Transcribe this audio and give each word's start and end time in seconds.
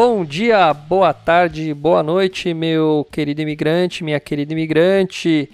Bom 0.00 0.24
dia, 0.24 0.72
boa 0.72 1.12
tarde, 1.12 1.74
boa 1.74 2.04
noite, 2.04 2.54
meu 2.54 3.04
querido 3.10 3.42
imigrante, 3.42 4.04
minha 4.04 4.20
querida 4.20 4.52
imigrante. 4.52 5.50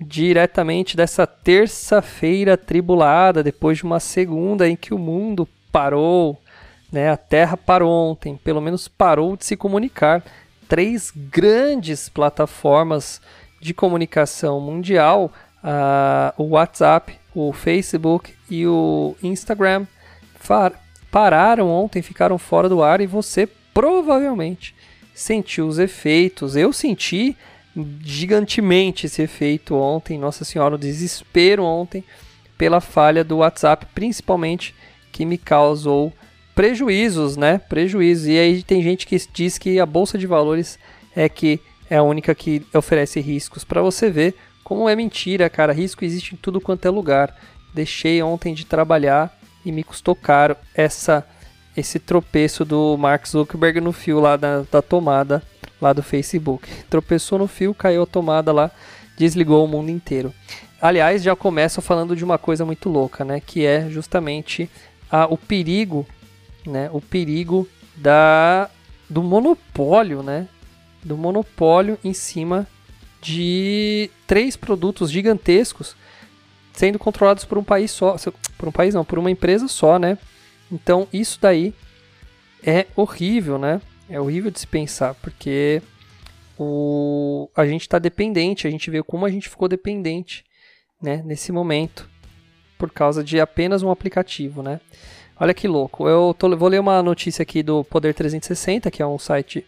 Diretamente 0.00 0.96
dessa 0.96 1.26
terça-feira 1.26 2.56
tribulada, 2.56 3.42
depois 3.42 3.78
de 3.78 3.82
uma 3.82 3.98
segunda 3.98 4.68
em 4.68 4.76
que 4.76 4.94
o 4.94 4.98
mundo 4.98 5.48
parou, 5.72 6.40
né? 6.92 7.10
A 7.10 7.16
Terra 7.16 7.56
parou 7.56 7.90
ontem, 7.90 8.36
pelo 8.36 8.60
menos 8.60 8.86
parou 8.86 9.36
de 9.36 9.44
se 9.44 9.56
comunicar. 9.56 10.22
Três 10.68 11.12
grandes 11.12 12.08
plataformas 12.08 13.20
de 13.60 13.74
comunicação 13.74 14.60
mundial, 14.60 15.32
uh, 15.64 16.40
o 16.40 16.50
WhatsApp, 16.50 17.18
o 17.34 17.52
Facebook 17.52 18.32
e 18.48 18.68
o 18.68 19.16
Instagram, 19.20 19.84
pararam 21.10 21.68
ontem, 21.68 22.02
ficaram 22.02 22.38
fora 22.38 22.68
do 22.68 22.84
ar 22.84 23.00
e 23.00 23.06
você 23.08 23.48
provavelmente 23.72 24.74
sentiu 25.14 25.66
os 25.66 25.78
efeitos. 25.78 26.56
Eu 26.56 26.72
senti 26.72 27.36
gigantemente 28.02 29.06
esse 29.06 29.22
efeito 29.22 29.74
ontem, 29.74 30.18
Nossa 30.18 30.44
Senhora, 30.44 30.74
o 30.74 30.78
desespero 30.78 31.64
ontem 31.64 32.04
pela 32.58 32.80
falha 32.80 33.24
do 33.24 33.38
WhatsApp, 33.38 33.86
principalmente 33.94 34.74
que 35.12 35.24
me 35.24 35.38
causou 35.38 36.12
prejuízos, 36.54 37.36
né? 37.36 37.58
Prejuízos. 37.58 38.26
E 38.26 38.38
aí 38.38 38.62
tem 38.62 38.82
gente 38.82 39.06
que 39.06 39.16
diz 39.32 39.56
que 39.56 39.80
a 39.80 39.86
bolsa 39.86 40.18
de 40.18 40.26
valores 40.26 40.78
é 41.14 41.28
que 41.28 41.60
é 41.88 41.96
a 41.96 42.02
única 42.02 42.34
que 42.34 42.64
oferece 42.74 43.20
riscos. 43.20 43.64
Para 43.64 43.82
você 43.82 44.10
ver 44.10 44.34
como 44.62 44.88
é 44.88 44.94
mentira, 44.94 45.48
cara. 45.50 45.72
Risco 45.72 46.04
existe 46.04 46.34
em 46.34 46.38
tudo 46.38 46.60
quanto 46.60 46.86
é 46.86 46.90
lugar. 46.90 47.34
Deixei 47.74 48.22
ontem 48.22 48.54
de 48.54 48.66
trabalhar 48.66 49.36
e 49.64 49.72
me 49.72 49.82
custou 49.82 50.14
caro 50.14 50.56
essa 50.74 51.26
esse 51.80 51.98
tropeço 51.98 52.64
do 52.64 52.96
Mark 52.96 53.26
Zuckerberg 53.26 53.80
no 53.80 53.92
fio 53.92 54.20
lá 54.20 54.36
da, 54.36 54.62
da 54.70 54.80
tomada 54.80 55.42
lá 55.80 55.92
do 55.92 56.02
Facebook. 56.02 56.68
Tropeçou 56.88 57.38
no 57.38 57.46
fio, 57.46 57.74
caiu 57.74 58.02
a 58.02 58.06
tomada 58.06 58.52
lá, 58.52 58.70
desligou 59.16 59.64
o 59.64 59.68
mundo 59.68 59.90
inteiro. 59.90 60.32
Aliás, 60.80 61.22
já 61.22 61.34
começo 61.34 61.82
falando 61.82 62.14
de 62.14 62.24
uma 62.24 62.38
coisa 62.38 62.64
muito 62.64 62.88
louca, 62.88 63.24
né? 63.24 63.40
Que 63.40 63.66
é 63.66 63.88
justamente 63.90 64.70
a, 65.10 65.26
o 65.26 65.36
perigo, 65.36 66.06
né? 66.66 66.88
O 66.92 67.00
perigo 67.00 67.68
da, 67.96 68.70
do 69.08 69.22
monopólio, 69.22 70.22
né? 70.22 70.48
Do 71.02 71.16
monopólio 71.16 71.98
em 72.04 72.14
cima 72.14 72.66
de 73.20 74.10
três 74.26 74.56
produtos 74.56 75.10
gigantescos 75.10 75.94
sendo 76.72 76.98
controlados 76.98 77.44
por 77.44 77.58
um 77.58 77.64
país 77.64 77.90
só, 77.90 78.16
por 78.56 78.68
um 78.68 78.72
país 78.72 78.94
não, 78.94 79.04
por 79.04 79.18
uma 79.18 79.30
empresa 79.30 79.68
só, 79.68 79.98
né? 79.98 80.16
Então 80.70 81.08
isso 81.12 81.38
daí 81.40 81.74
é 82.64 82.86
horrível, 82.94 83.58
né? 83.58 83.80
É 84.08 84.20
horrível 84.20 84.50
de 84.50 84.60
se 84.60 84.66
pensar, 84.66 85.14
porque 85.14 85.82
o, 86.58 87.48
a 87.56 87.66
gente 87.66 87.82
está 87.82 87.98
dependente, 87.98 88.66
a 88.66 88.70
gente 88.70 88.90
vê 88.90 89.02
como 89.02 89.24
a 89.24 89.30
gente 89.30 89.48
ficou 89.48 89.68
dependente 89.68 90.44
né, 91.00 91.22
nesse 91.24 91.52
momento 91.52 92.08
por 92.76 92.90
causa 92.90 93.22
de 93.22 93.40
apenas 93.40 93.82
um 93.82 93.90
aplicativo, 93.90 94.62
né? 94.62 94.80
Olha 95.38 95.54
que 95.54 95.66
louco. 95.66 96.06
Eu 96.06 96.34
tô, 96.38 96.54
vou 96.56 96.68
ler 96.68 96.80
uma 96.80 97.02
notícia 97.02 97.42
aqui 97.42 97.62
do 97.62 97.82
Poder 97.84 98.12
360, 98.12 98.90
que 98.90 99.02
é 99.02 99.06
um 99.06 99.18
site 99.18 99.64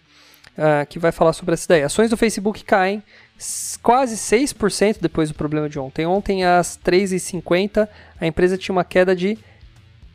uh, 0.53 0.87
que 0.87 0.99
vai 0.99 1.13
falar 1.13 1.33
sobre 1.33 1.55
essa 1.55 1.65
ideia. 1.65 1.87
Ações 1.87 2.11
do 2.11 2.17
Facebook 2.17 2.63
caem 2.63 3.03
quase 3.83 4.17
6% 4.17 4.99
depois 5.01 5.31
do 5.31 5.35
problema 5.35 5.69
de 5.69 5.79
ontem. 5.79 6.05
Ontem, 6.07 6.45
às 6.45 6.79
3h50, 6.79 7.89
a 8.21 8.27
empresa 8.27 8.59
tinha 8.59 8.75
uma 8.75 8.85
queda 8.85 9.17
de 9.17 9.39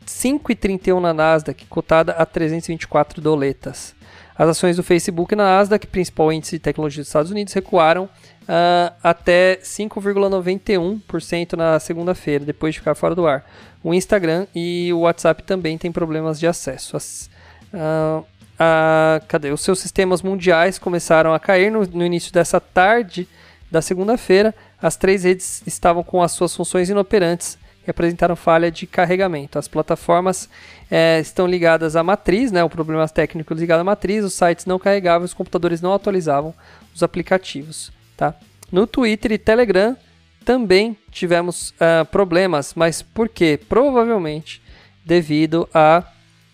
5,31 0.08 1.00
na 1.00 1.12
Nasdaq, 1.12 1.66
cotada 1.66 2.12
a 2.12 2.24
324 2.24 3.20
doletas. 3.20 3.94
As 4.36 4.48
ações 4.48 4.76
do 4.76 4.82
Facebook 4.82 5.34
na 5.34 5.44
Nasdaq, 5.44 5.86
principal 5.86 6.32
índice 6.32 6.56
de 6.56 6.60
tecnologia 6.60 7.02
dos 7.02 7.08
Estados 7.08 7.30
Unidos, 7.30 7.52
recuaram 7.52 8.04
uh, 8.04 8.94
até 9.02 9.58
5,91% 9.62 11.52
na 11.54 11.78
segunda-feira, 11.78 12.44
depois 12.44 12.74
de 12.74 12.80
ficar 12.80 12.94
fora 12.94 13.14
do 13.14 13.26
ar. 13.26 13.44
O 13.82 13.92
Instagram 13.92 14.46
e 14.54 14.90
o 14.92 15.00
WhatsApp 15.00 15.42
também 15.42 15.76
têm 15.76 15.92
problemas 15.92 16.40
de 16.40 16.46
acesso. 16.46 16.96
As, 16.96 17.28
uh, 17.74 18.20
uh, 18.20 19.26
cadê? 19.28 19.50
Os 19.50 19.60
seus 19.60 19.78
sistemas 19.78 20.22
mundiais 20.22 20.78
começaram 20.78 21.34
a 21.34 21.40
cair 21.40 21.70
no, 21.70 21.84
no 21.84 22.06
início 22.06 22.32
dessa 22.32 22.60
tarde 22.60 23.28
da 23.70 23.82
segunda-feira. 23.82 24.54
As 24.80 24.96
três 24.96 25.24
redes 25.24 25.62
estavam 25.66 26.02
com 26.02 26.22
as 26.22 26.32
suas 26.32 26.56
funções 26.56 26.88
inoperantes 26.88 27.58
apresentaram 27.90 28.36
falha 28.36 28.70
de 28.70 28.86
carregamento. 28.86 29.58
As 29.58 29.68
plataformas 29.68 30.48
é, 30.90 31.18
estão 31.20 31.46
ligadas 31.46 31.96
à 31.96 32.02
matriz, 32.02 32.52
né, 32.52 32.62
o 32.64 32.70
problema 32.70 33.08
técnico 33.08 33.54
ligado 33.54 33.80
à 33.80 33.84
matriz, 33.84 34.24
os 34.24 34.34
sites 34.34 34.66
não 34.66 34.78
carregavam, 34.78 35.24
os 35.24 35.34
computadores 35.34 35.80
não 35.80 35.92
atualizavam 35.92 36.54
os 36.94 37.02
aplicativos. 37.02 37.92
Tá? 38.16 38.34
No 38.70 38.86
Twitter 38.86 39.32
e 39.32 39.38
Telegram 39.38 39.96
também 40.44 40.96
tivemos 41.10 41.70
uh, 41.70 42.04
problemas, 42.10 42.72
mas 42.74 43.02
por 43.02 43.28
quê? 43.28 43.60
Provavelmente 43.68 44.62
devido 45.04 45.68
a 45.72 46.04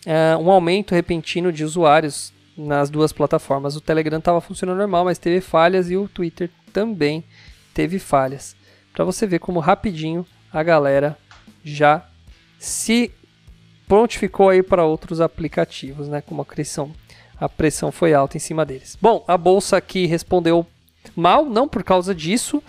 uh, 0.06 0.42
um 0.42 0.50
aumento 0.50 0.94
repentino 0.94 1.52
de 1.52 1.64
usuários 1.64 2.32
nas 2.56 2.88
duas 2.88 3.12
plataformas. 3.12 3.76
O 3.76 3.80
Telegram 3.80 4.18
estava 4.18 4.40
funcionando 4.40 4.78
normal, 4.78 5.04
mas 5.04 5.18
teve 5.18 5.40
falhas 5.40 5.90
e 5.90 5.96
o 5.96 6.08
Twitter 6.08 6.50
também 6.72 7.24
teve 7.72 7.98
falhas. 7.98 8.54
Para 8.92 9.04
você 9.04 9.26
ver 9.26 9.40
como 9.40 9.58
rapidinho 9.58 10.24
a 10.52 10.62
galera 10.62 11.18
já 11.64 12.06
se 12.58 13.10
prontificou 13.88 14.48
aí 14.48 14.62
para 14.62 14.84
outros 14.84 15.20
aplicativos, 15.20 16.08
né? 16.08 16.20
Como 16.20 16.42
a 16.42 16.44
pressão, 16.44 16.92
a 17.40 17.48
pressão 17.48 17.90
foi 17.90 18.14
alta 18.14 18.36
em 18.36 18.40
cima 18.40 18.64
deles. 18.64 18.96
Bom, 19.00 19.24
a 19.26 19.36
bolsa 19.36 19.76
aqui 19.76 20.06
respondeu 20.06 20.66
mal, 21.16 21.44
não 21.44 21.68
por 21.68 21.82
causa 21.82 22.14
disso, 22.14 22.62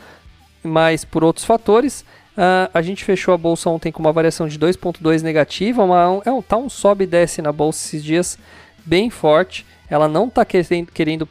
mas 0.64 1.06
por 1.06 1.24
outros 1.24 1.46
fatores. 1.46 2.06
Uh, 2.36 2.68
a 2.74 2.82
gente 2.82 3.06
fechou 3.06 3.34
a 3.34 3.38
bolsa 3.38 3.70
ontem 3.70 3.94
com 3.94 4.02
uma 4.02 4.12
variação 4.12 4.46
de 4.46 4.60
2,2 4.60 5.22
negativa, 5.22 5.82
uma, 5.82 6.22
é 6.26 6.32
um, 6.32 6.42
tá 6.42 6.58
um 6.58 6.68
sobe 6.68 7.06
e 7.06 7.08
desce 7.08 7.42
na 7.42 7.52
bolsa 7.54 7.86
esses 7.86 8.04
dias 8.04 8.38
bem 8.86 9.10
forte. 9.10 9.66
Ela 9.90 10.10
não 10.10 10.28
está 10.28 10.44
querendo, 10.44 10.92
querendo 10.92 11.30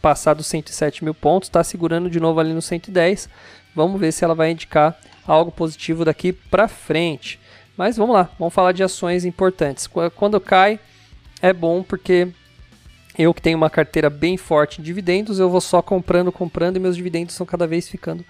passar 0.00 0.34
dos 0.34 0.46
107 0.46 1.04
mil 1.04 1.14
pontos, 1.14 1.48
está 1.48 1.62
segurando 1.62 2.10
de 2.10 2.18
novo 2.18 2.40
ali 2.40 2.52
no 2.52 2.60
110. 2.60 3.28
Vamos 3.74 4.00
ver 4.00 4.10
se 4.12 4.24
ela 4.24 4.34
vai 4.34 4.50
indicar 4.50 4.98
algo 5.26 5.50
positivo 5.50 6.04
daqui 6.04 6.32
para 6.32 6.68
frente. 6.68 7.38
Mas 7.76 7.96
vamos 7.96 8.14
lá, 8.14 8.30
vamos 8.38 8.54
falar 8.54 8.72
de 8.72 8.82
ações 8.82 9.24
importantes. 9.24 9.88
Quando 10.14 10.40
cai, 10.40 10.78
é 11.40 11.52
bom 11.52 11.82
porque 11.82 12.28
eu 13.18 13.34
que 13.34 13.42
tenho 13.42 13.56
uma 13.56 13.70
carteira 13.70 14.08
bem 14.08 14.36
forte 14.36 14.80
em 14.80 14.84
dividendos, 14.84 15.38
eu 15.38 15.50
vou 15.50 15.60
só 15.60 15.82
comprando, 15.82 16.32
comprando 16.32 16.76
e 16.76 16.80
meus 16.80 16.96
dividendos 16.96 17.34
estão 17.34 17.46
cada 17.46 17.66
vez 17.66 17.88
ficando 17.88 18.24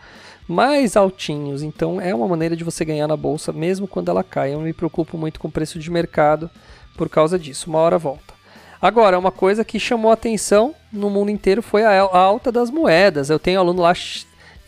mais 0.49 0.97
altinhos. 0.97 1.63
Então 1.63 2.01
é 2.01 2.15
uma 2.15 2.29
maneira 2.29 2.57
de 2.57 2.65
você 2.65 2.85
ganhar 2.85 3.07
na 3.07 3.17
bolsa 3.17 3.53
mesmo 3.53 3.87
quando 3.87 4.11
ela 4.11 4.25
cai. 4.25 4.53
Eu 4.53 4.59
não 4.59 4.65
me 4.65 4.73
preocupo 4.73 5.17
muito 5.17 5.41
com 5.41 5.49
o 5.49 5.53
preço 5.53 5.79
de 5.79 5.91
mercado 5.91 6.51
por 6.97 7.09
causa 7.09 7.39
disso. 7.39 7.69
Uma 7.69 7.79
hora 7.79 7.99
volta. 7.99 8.35
Agora, 8.81 9.17
uma 9.17 9.31
coisa 9.31 9.65
que 9.65 9.79
chamou 9.79 10.11
atenção 10.11 10.75
no 10.93 11.09
mundo 11.09 11.31
inteiro 11.31 11.63
foi 11.63 11.85
a 11.85 12.01
alta 12.01 12.51
das 12.51 12.69
moedas. 12.69 13.31
Eu 13.31 13.39
tenho 13.39 13.61
aluno 13.61 13.83
lá 13.83 13.95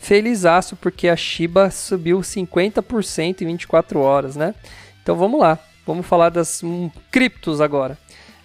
felizaço 0.05 0.75
porque 0.75 1.07
a 1.07 1.15
Shiba 1.15 1.71
subiu 1.71 2.19
50% 2.19 3.41
em 3.41 3.45
24 3.47 3.99
horas, 3.99 4.35
né? 4.35 4.53
Então 5.01 5.15
vamos 5.15 5.39
lá, 5.39 5.57
vamos 5.85 6.05
falar 6.05 6.29
das 6.29 6.61
um, 6.63 6.91
criptos 7.11 7.59
agora. 7.59 7.97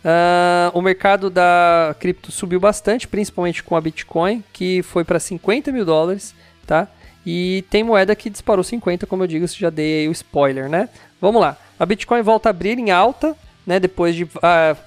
Uh, 0.03 0.73
o 0.73 0.81
mercado 0.81 1.29
da 1.29 1.95
cripto 2.01 2.33
subiu 2.33 2.59
bastante, 2.59 3.07
principalmente 3.07 3.63
com 3.63 3.77
a 3.77 3.81
Bitcoin, 3.81 4.43
que 4.55 4.83
foi 4.83 5.05
para 5.05 5.21
50 5.21 5.71
mil 5.71 5.85
dólares, 5.85 6.35
tá? 6.67 6.89
E 7.27 7.63
tem 7.69 7.85
moeda 7.85 8.17
que 8.17 8.31
disparou 8.31 8.65
50, 8.65 9.07
como 9.07 9.25
eu 9.25 9.27
digo, 9.27 9.47
já 9.47 9.69
dei 9.69 10.09
o 10.09 10.13
spoiler, 10.13 10.67
né? 10.67 10.89
Vamos 11.21 11.43
lá. 11.43 11.59
A 11.79 11.85
Bitcoin 11.85 12.23
volta 12.23 12.49
a 12.49 12.51
abrir 12.51 12.79
em 12.79 12.91
alta, 12.91 13.37
né? 13.67 13.79
Depois 13.79 14.15
de 14.15 14.25
uh, 14.25 14.29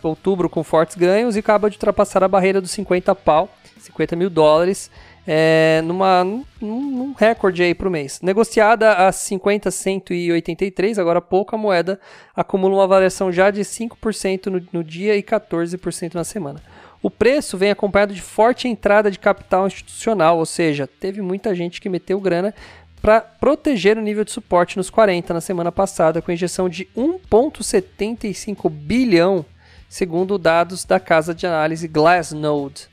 outubro 0.01 0.49
com 0.49 0.63
fortes 0.63 0.95
ganhos 0.95 1.35
e 1.35 1.39
acaba 1.39 1.69
de 1.69 1.75
ultrapassar 1.75 2.23
a 2.23 2.27
barreira 2.27 2.59
dos 2.59 2.71
50 2.71 3.13
pau, 3.13 3.55
50 3.77 4.15
mil 4.15 4.31
dólares 4.31 4.89
é, 5.25 5.81
numa, 5.85 6.23
num, 6.23 6.45
num 6.61 7.13
recorde 7.13 7.63
aí 7.63 7.73
para 7.73 7.87
o 7.87 7.91
mês. 7.91 8.19
Negociada 8.21 8.93
a 9.07 9.11
50, 9.11 9.71
183, 9.71 10.99
agora 10.99 11.21
pouco, 11.21 11.55
a 11.55 11.57
moeda 11.57 11.99
acumula 12.35 12.75
uma 12.75 12.87
variação 12.87 13.31
já 13.31 13.49
de 13.49 13.61
5% 13.61 14.47
no, 14.47 14.61
no 14.71 14.83
dia 14.83 15.15
e 15.15 15.23
14% 15.23 16.13
na 16.13 16.23
semana. 16.23 16.61
O 17.01 17.09
preço 17.09 17.57
vem 17.57 17.69
acompanhado 17.69 18.13
de 18.13 18.21
forte 18.21 18.67
entrada 18.67 19.11
de 19.11 19.19
capital 19.19 19.67
institucional, 19.67 20.37
ou 20.37 20.45
seja, 20.45 20.87
teve 20.87 21.21
muita 21.21 21.53
gente 21.53 21.81
que 21.81 21.89
meteu 21.89 22.19
grana 22.19 22.53
para 23.01 23.19
proteger 23.19 23.97
o 23.97 24.01
nível 24.01 24.23
de 24.23 24.31
suporte 24.31 24.77
nos 24.77 24.89
40 24.89 25.33
na 25.33 25.41
semana 25.41 25.69
passada, 25.69 26.21
com 26.21 26.31
injeção 26.31 26.69
de 26.69 26.87
1,75 26.95 28.69
bilhão, 28.69 29.45
segundo 29.89 30.37
dados 30.37 30.85
da 30.85 31.01
casa 31.01 31.35
de 31.35 31.45
análise 31.45 31.85
Glassnode. 31.89 32.87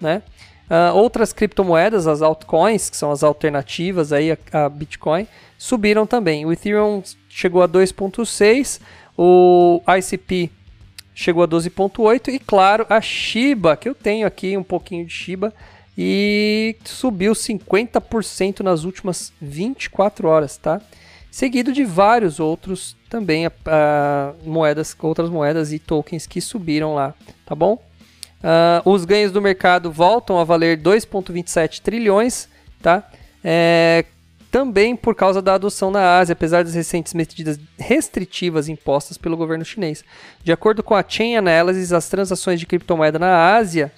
Né? 0.00 0.22
Uh, 0.68 0.94
outras 0.96 1.32
criptomoedas, 1.32 2.06
as 2.06 2.22
altcoins, 2.22 2.90
que 2.90 2.96
são 2.96 3.12
as 3.12 3.22
alternativas 3.22 4.12
aí 4.12 4.32
a, 4.32 4.38
a 4.52 4.68
Bitcoin, 4.68 5.26
subiram 5.56 6.06
também. 6.06 6.44
O 6.44 6.52
Ethereum 6.52 7.02
chegou 7.28 7.62
a 7.62 7.68
2.6, 7.68 8.80
o 9.16 9.80
ICP 9.86 10.50
chegou 11.14 11.42
a 11.42 11.48
12.8 11.48 12.28
e 12.28 12.38
claro, 12.38 12.84
a 12.90 13.00
Shiba, 13.00 13.76
que 13.76 13.88
eu 13.88 13.94
tenho 13.94 14.26
aqui 14.26 14.56
um 14.56 14.62
pouquinho 14.62 15.06
de 15.06 15.12
Shiba 15.12 15.54
e 15.96 16.76
subiu 16.84 17.32
50% 17.32 18.60
nas 18.60 18.84
últimas 18.84 19.32
24 19.40 20.28
horas, 20.28 20.58
tá? 20.58 20.80
Seguido 21.30 21.72
de 21.72 21.84
vários 21.84 22.38
outros 22.38 22.96
também 23.08 23.46
a, 23.46 23.52
a, 23.66 24.32
moedas, 24.44 24.96
outras 25.00 25.30
moedas 25.30 25.72
e 25.72 25.78
tokens 25.78 26.26
que 26.26 26.40
subiram 26.40 26.94
lá, 26.94 27.14
tá 27.46 27.54
bom? 27.54 27.82
Uh, 28.46 28.88
os 28.88 29.04
ganhos 29.04 29.32
do 29.32 29.42
mercado 29.42 29.90
voltam 29.90 30.38
a 30.38 30.44
valer 30.44 30.78
2,27 30.78 31.80
trilhões, 31.80 32.48
tá? 32.80 33.02
É, 33.42 34.04
também 34.52 34.94
por 34.94 35.16
causa 35.16 35.42
da 35.42 35.54
adoção 35.54 35.90
na 35.90 36.18
Ásia, 36.18 36.32
apesar 36.32 36.62
das 36.62 36.74
recentes 36.74 37.12
medidas 37.12 37.58
restritivas 37.76 38.68
impostas 38.68 39.18
pelo 39.18 39.36
governo 39.36 39.64
chinês. 39.64 40.04
De 40.44 40.52
acordo 40.52 40.80
com 40.80 40.94
a 40.94 41.04
Chain 41.06 41.36
Analysis, 41.36 41.92
as 41.92 42.08
transações 42.08 42.60
de 42.60 42.66
criptomoeda 42.66 43.18
na 43.18 43.56
Ásia, 43.56 43.92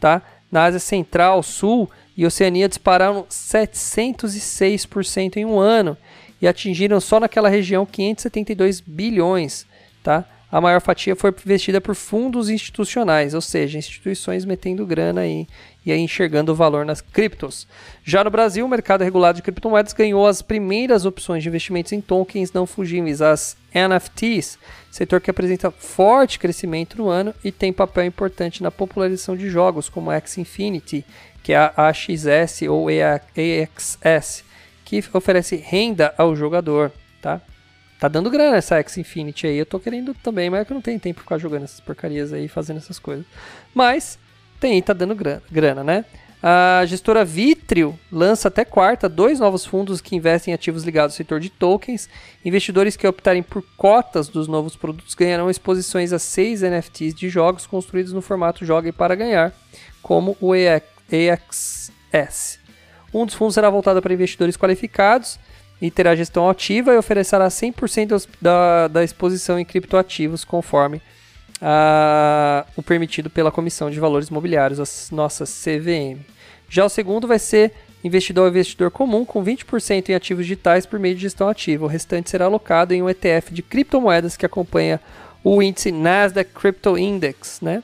tá? 0.00 0.20
na 0.50 0.64
Ásia 0.64 0.80
Central, 0.80 1.40
Sul 1.42 1.88
e 2.16 2.26
Oceania 2.26 2.68
dispararam 2.68 3.24
706% 3.30 5.36
em 5.36 5.44
um 5.44 5.60
ano 5.60 5.96
e 6.42 6.48
atingiram 6.48 7.00
só 7.00 7.20
naquela 7.20 7.48
região 7.48 7.86
572 7.86 8.80
bilhões, 8.80 9.66
tá? 10.02 10.24
A 10.54 10.60
maior 10.60 10.80
fatia 10.80 11.16
foi 11.16 11.34
investida 11.44 11.80
por 11.80 11.96
fundos 11.96 12.48
institucionais, 12.48 13.34
ou 13.34 13.40
seja, 13.40 13.76
instituições 13.76 14.44
metendo 14.44 14.86
grana 14.86 15.22
aí 15.22 15.48
e 15.84 15.90
aí 15.90 15.98
enxergando 15.98 16.52
o 16.52 16.54
valor 16.54 16.86
nas 16.86 17.00
criptos. 17.00 17.66
Já 18.04 18.22
no 18.22 18.30
Brasil, 18.30 18.64
o 18.64 18.68
mercado 18.68 19.02
regulado 19.02 19.34
de 19.34 19.42
criptomoedas 19.42 19.92
ganhou 19.92 20.24
as 20.24 20.42
primeiras 20.42 21.04
opções 21.04 21.42
de 21.42 21.48
investimentos 21.48 21.90
em 21.90 22.00
tokens 22.00 22.52
não 22.52 22.68
fugíveis, 22.68 23.20
as 23.20 23.56
NFTs, 23.74 24.56
setor 24.92 25.20
que 25.20 25.28
apresenta 25.28 25.72
forte 25.72 26.38
crescimento 26.38 26.98
no 26.98 27.08
ano 27.08 27.34
e 27.42 27.50
tem 27.50 27.72
papel 27.72 28.04
importante 28.04 28.62
na 28.62 28.70
popularização 28.70 29.36
de 29.36 29.50
jogos 29.50 29.88
como 29.88 30.12
X 30.12 30.38
Infinity, 30.38 31.04
que 31.42 31.52
é 31.52 31.56
a 31.56 31.72
AXS 31.88 32.62
ou 32.70 32.86
AXS, 32.88 34.44
que 34.84 35.02
oferece 35.12 35.56
renda 35.56 36.14
ao 36.16 36.36
jogador, 36.36 36.92
tá? 37.20 37.40
Tá 37.98 38.08
dando 38.08 38.30
grana 38.30 38.56
essa 38.56 38.76
X 38.76 38.98
Infinity 38.98 39.46
aí. 39.46 39.56
Eu 39.56 39.66
tô 39.66 39.80
querendo 39.80 40.14
também, 40.14 40.50
mas 40.50 40.60
é 40.60 40.64
que 40.64 40.72
eu 40.72 40.74
não 40.74 40.82
tenho 40.82 41.00
tempo 41.00 41.16
pra 41.16 41.22
ficar 41.22 41.38
jogando 41.38 41.64
essas 41.64 41.80
porcarias 41.80 42.32
aí, 42.32 42.48
fazendo 42.48 42.78
essas 42.78 42.98
coisas. 42.98 43.24
Mas 43.74 44.18
tem, 44.60 44.80
tá 44.82 44.92
dando 44.92 45.14
grana, 45.14 45.42
grana 45.50 45.84
né? 45.84 46.04
A 46.46 46.84
gestora 46.84 47.24
Vitrio 47.24 47.98
lança 48.12 48.48
até 48.48 48.66
quarta 48.66 49.08
dois 49.08 49.40
novos 49.40 49.64
fundos 49.64 50.02
que 50.02 50.14
investem 50.14 50.52
em 50.52 50.54
ativos 50.54 50.84
ligados 50.84 51.14
ao 51.14 51.16
setor 51.16 51.40
de 51.40 51.48
tokens. 51.48 52.06
Investidores 52.44 52.96
que 52.96 53.06
optarem 53.06 53.42
por 53.42 53.64
cotas 53.78 54.28
dos 54.28 54.46
novos 54.46 54.76
produtos 54.76 55.14
ganharão 55.14 55.48
exposições 55.48 56.12
a 56.12 56.18
seis 56.18 56.60
NFTs 56.60 57.14
de 57.14 57.30
jogos 57.30 57.66
construídos 57.66 58.12
no 58.12 58.20
formato 58.20 58.66
Jogue 58.66 58.92
para 58.92 59.14
Ganhar, 59.14 59.54
como 60.02 60.36
o 60.38 60.54
EXS. 60.54 61.90
Um 63.14 63.24
dos 63.24 63.34
fundos 63.34 63.54
será 63.54 63.70
voltado 63.70 64.02
para 64.02 64.12
investidores 64.12 64.54
qualificados 64.54 65.38
e 65.80 65.90
terá 65.90 66.14
gestão 66.14 66.48
ativa 66.48 66.92
e 66.92 66.96
oferecerá 66.96 67.48
100% 67.48 68.26
da, 68.40 68.88
da 68.88 69.04
exposição 69.04 69.58
em 69.58 69.64
criptoativos, 69.64 70.44
conforme 70.44 71.00
a, 71.60 72.66
o 72.76 72.82
permitido 72.82 73.28
pela 73.28 73.50
Comissão 73.50 73.90
de 73.90 74.00
Valores 74.00 74.28
Imobiliários, 74.28 74.80
a 74.80 75.14
nossa 75.14 75.44
CVM. 75.44 76.20
Já 76.68 76.84
o 76.84 76.88
segundo 76.88 77.26
vai 77.26 77.38
ser 77.38 77.72
investidor 78.02 78.50
investidor 78.50 78.90
comum, 78.90 79.24
com 79.24 79.42
20% 79.42 80.10
em 80.10 80.14
ativos 80.14 80.44
digitais 80.44 80.84
por 80.84 80.98
meio 80.98 81.14
de 81.14 81.22
gestão 81.22 81.48
ativa. 81.48 81.84
O 81.84 81.88
restante 81.88 82.30
será 82.30 82.44
alocado 82.44 82.92
em 82.92 83.02
um 83.02 83.08
ETF 83.08 83.52
de 83.52 83.62
criptomoedas 83.62 84.36
que 84.36 84.44
acompanha 84.44 85.00
o 85.42 85.62
índice 85.62 85.90
Nasdaq 85.90 86.50
Crypto 86.52 86.98
Index, 86.98 87.60
né? 87.60 87.82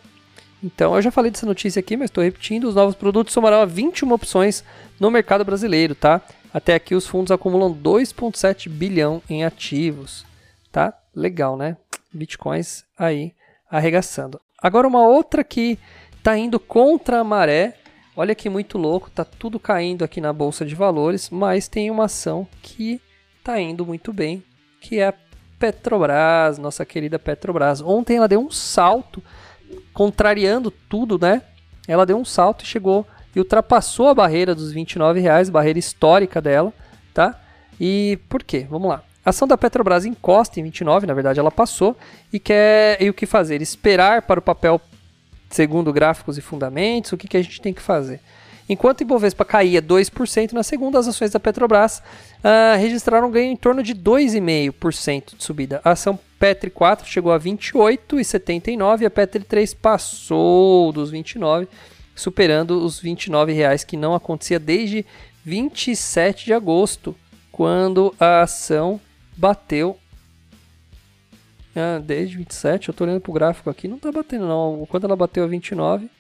Então, 0.62 0.94
eu 0.94 1.00
já 1.00 1.10
falei 1.10 1.30
dessa 1.30 1.46
notícia 1.46 1.80
aqui, 1.80 1.96
mas 1.96 2.06
estou 2.06 2.22
repetindo. 2.22 2.64
Os 2.64 2.74
novos 2.74 2.94
produtos 2.94 3.32
somarão 3.32 3.62
a 3.62 3.64
21 3.64 4.12
opções 4.12 4.62
no 4.98 5.10
mercado 5.10 5.42
brasileiro, 5.42 5.94
tá? 5.94 6.20
Até 6.52 6.74
aqui 6.74 6.94
os 6.94 7.06
fundos 7.06 7.30
acumulam 7.30 7.72
2,7 7.72 8.68
bilhão 8.68 9.22
em 9.28 9.44
ativos. 9.44 10.24
Tá? 10.72 10.92
Legal, 11.14 11.56
né? 11.56 11.76
Bitcoins 12.12 12.84
aí 12.98 13.32
arregaçando. 13.70 14.40
Agora 14.60 14.86
uma 14.86 15.06
outra 15.06 15.44
que 15.44 15.78
tá 16.22 16.36
indo 16.36 16.58
contra 16.58 17.20
a 17.20 17.24
maré. 17.24 17.76
Olha 18.16 18.34
que 18.34 18.50
muito 18.50 18.76
louco, 18.76 19.10
tá 19.10 19.24
tudo 19.24 19.58
caindo 19.58 20.04
aqui 20.04 20.20
na 20.20 20.32
bolsa 20.32 20.64
de 20.66 20.74
valores, 20.74 21.30
mas 21.30 21.68
tem 21.68 21.90
uma 21.90 22.04
ação 22.04 22.46
que 22.60 23.00
tá 23.42 23.58
indo 23.58 23.86
muito 23.86 24.12
bem, 24.12 24.42
que 24.80 24.98
é 24.98 25.08
a 25.08 25.14
Petrobras, 25.58 26.58
nossa 26.58 26.84
querida 26.84 27.18
Petrobras. 27.18 27.80
Ontem 27.80 28.16
ela 28.16 28.28
deu 28.28 28.40
um 28.40 28.50
salto, 28.50 29.22
contrariando 29.92 30.70
tudo, 30.70 31.18
né? 31.18 31.42
Ela 31.86 32.04
deu 32.04 32.16
um 32.16 32.24
salto 32.24 32.64
e 32.64 32.66
chegou 32.66 33.06
e 33.34 33.38
ultrapassou 33.38 34.08
a 34.08 34.14
barreira 34.14 34.54
dos 34.54 34.72
29 34.72 35.20
reais, 35.20 35.48
barreira 35.48 35.78
histórica 35.78 36.40
dela, 36.40 36.72
tá? 37.14 37.38
E 37.80 38.18
por 38.28 38.42
quê? 38.42 38.66
Vamos 38.68 38.88
lá. 38.88 39.02
A 39.24 39.30
ação 39.30 39.46
da 39.46 39.56
Petrobras 39.56 40.04
encosta 40.04 40.58
em 40.58 40.62
29, 40.64 41.06
na 41.06 41.14
verdade 41.14 41.38
ela 41.38 41.50
passou, 41.50 41.96
e 42.32 42.38
quer 42.38 43.00
e 43.02 43.08
o 43.10 43.14
que 43.14 43.26
fazer? 43.26 43.60
Esperar 43.60 44.22
para 44.22 44.40
o 44.40 44.42
papel 44.42 44.80
segundo 45.50 45.92
gráficos 45.92 46.38
e 46.38 46.40
fundamentos, 46.40 47.12
o 47.12 47.16
que, 47.16 47.28
que 47.28 47.36
a 47.36 47.42
gente 47.42 47.60
tem 47.60 47.72
que 47.72 47.82
fazer? 47.82 48.20
Enquanto 48.68 49.00
o 49.00 49.02
Ibovespa 49.02 49.44
caía 49.44 49.82
2% 49.82 50.52
na 50.52 50.62
segunda, 50.62 50.96
as 50.96 51.08
ações 51.08 51.32
da 51.32 51.40
Petrobras 51.40 51.98
uh, 51.98 52.78
registraram 52.78 53.26
um 53.26 53.30
ganho 53.30 53.50
em 53.50 53.56
torno 53.56 53.82
de 53.82 53.92
2,5% 53.96 55.36
de 55.36 55.42
subida. 55.42 55.80
A 55.84 55.90
ação 55.90 56.16
Petri 56.38 56.70
4 56.70 57.04
chegou 57.06 57.32
a 57.32 57.40
28,79 57.40 59.00
e 59.00 59.06
a 59.06 59.10
Petri 59.10 59.42
3 59.42 59.74
passou 59.74 60.92
dos 60.92 61.10
29 61.10 61.66
superando 62.20 62.84
os 62.84 63.00
29 63.00 63.52
reais 63.52 63.82
que 63.82 63.96
não 63.96 64.14
acontecia 64.14 64.58
desde 64.58 65.04
27 65.44 66.44
de 66.44 66.52
agosto, 66.52 67.16
quando 67.50 68.14
a 68.20 68.42
ação 68.42 69.00
bateu. 69.36 69.98
Ah, 71.74 72.00
desde 72.02 72.36
27, 72.36 72.88
eu 72.88 72.92
estou 72.92 73.06
olhando 73.06 73.20
para 73.20 73.30
o 73.30 73.34
gráfico 73.34 73.70
aqui, 73.70 73.88
não 73.88 73.96
está 73.96 74.12
batendo 74.12 74.46
não. 74.46 74.86
Quando 74.88 75.04
ela 75.04 75.16
bateu 75.16 75.44
a 75.44 75.46
29 75.46 76.10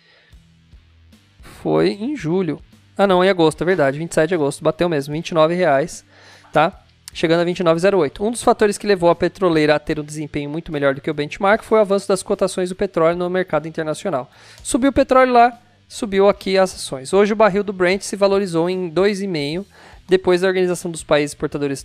foi 1.40 1.90
em 1.90 2.16
julho. 2.16 2.60
Ah 2.96 3.06
não, 3.06 3.24
em 3.24 3.28
agosto, 3.28 3.62
é 3.62 3.64
verdade, 3.64 3.98
27 3.98 4.28
de 4.28 4.34
agosto, 4.34 4.62
bateu 4.62 4.88
mesmo, 4.88 5.12
29 5.12 5.54
reais, 5.54 6.04
tá? 6.52 6.82
Chegando 7.12 7.40
a 7.40 7.44
29,08. 7.44 8.20
Um 8.20 8.30
dos 8.30 8.42
fatores 8.42 8.78
que 8.78 8.86
levou 8.86 9.10
a 9.10 9.14
petroleira 9.14 9.74
a 9.74 9.78
ter 9.78 9.98
um 9.98 10.04
desempenho 10.04 10.48
muito 10.48 10.70
melhor 10.70 10.94
do 10.94 11.00
que 11.00 11.10
o 11.10 11.14
benchmark 11.14 11.64
foi 11.64 11.78
o 11.78 11.80
avanço 11.80 12.06
das 12.06 12.22
cotações 12.22 12.68
do 12.68 12.76
petróleo 12.76 13.16
no 13.16 13.28
mercado 13.28 13.66
internacional. 13.66 14.30
Subiu 14.62 14.90
o 14.90 14.92
petróleo 14.92 15.32
lá, 15.32 15.58
subiu 15.90 16.28
aqui 16.28 16.56
as 16.56 16.72
ações. 16.72 17.12
Hoje 17.12 17.32
o 17.32 17.36
barril 17.36 17.64
do 17.64 17.72
Brent 17.72 18.02
se 18.02 18.14
valorizou 18.14 18.70
em 18.70 18.88
2,5 18.88 19.66
depois 20.08 20.40
da 20.40 20.46
Organização 20.46 20.88
dos 20.88 21.02
Países 21.02 21.32
Exportadores 21.32 21.84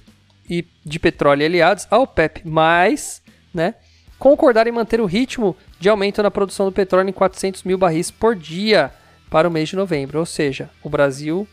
de 0.86 1.00
Petróleo 1.00 1.42
e 1.42 1.46
Aliados, 1.46 1.88
a 1.90 1.98
OPEP+, 1.98 2.44
né, 3.52 3.74
concordar 4.20 4.68
em 4.68 4.72
manter 4.72 5.02
o 5.02 5.06
ritmo 5.08 5.58
de 5.80 5.90
aumento 5.90 6.22
na 6.22 6.30
produção 6.30 6.68
do 6.68 6.72
petróleo 6.72 7.10
em 7.10 7.14
400 7.14 7.64
mil 7.64 7.80
barris 7.80 8.12
por 8.12 8.36
dia 8.36 8.94
para 9.28 9.48
o 9.48 9.52
mês 9.52 9.70
de 9.70 9.76
novembro. 9.76 10.20
Ou 10.20 10.26
seja, 10.26 10.70
o 10.84 10.90
Brasil 10.90 11.48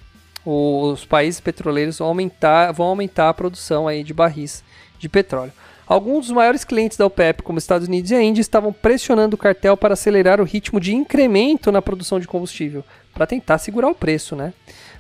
os 0.44 1.04
países 1.04 1.40
petroleiros 1.40 1.98
vão 1.98 2.08
aumentar, 2.08 2.72
vão 2.72 2.88
aumentar 2.88 3.28
a 3.28 3.34
produção 3.34 3.86
aí 3.88 4.02
de 4.02 4.12
barris 4.12 4.62
de 4.98 5.08
petróleo. 5.08 5.52
Alguns 5.92 6.28
dos 6.28 6.34
maiores 6.34 6.64
clientes 6.64 6.96
da 6.96 7.04
OPEP, 7.04 7.42
como 7.42 7.58
Estados 7.58 7.86
Unidos 7.86 8.10
e 8.10 8.14
a 8.14 8.22
Índia, 8.22 8.40
estavam 8.40 8.72
pressionando 8.72 9.36
o 9.36 9.38
cartel 9.38 9.76
para 9.76 9.92
acelerar 9.92 10.40
o 10.40 10.44
ritmo 10.44 10.80
de 10.80 10.94
incremento 10.94 11.70
na 11.70 11.82
produção 11.82 12.18
de 12.18 12.26
combustível, 12.26 12.82
para 13.12 13.26
tentar 13.26 13.58
segurar 13.58 13.90
o 13.90 13.94
preço, 13.94 14.34
né? 14.34 14.54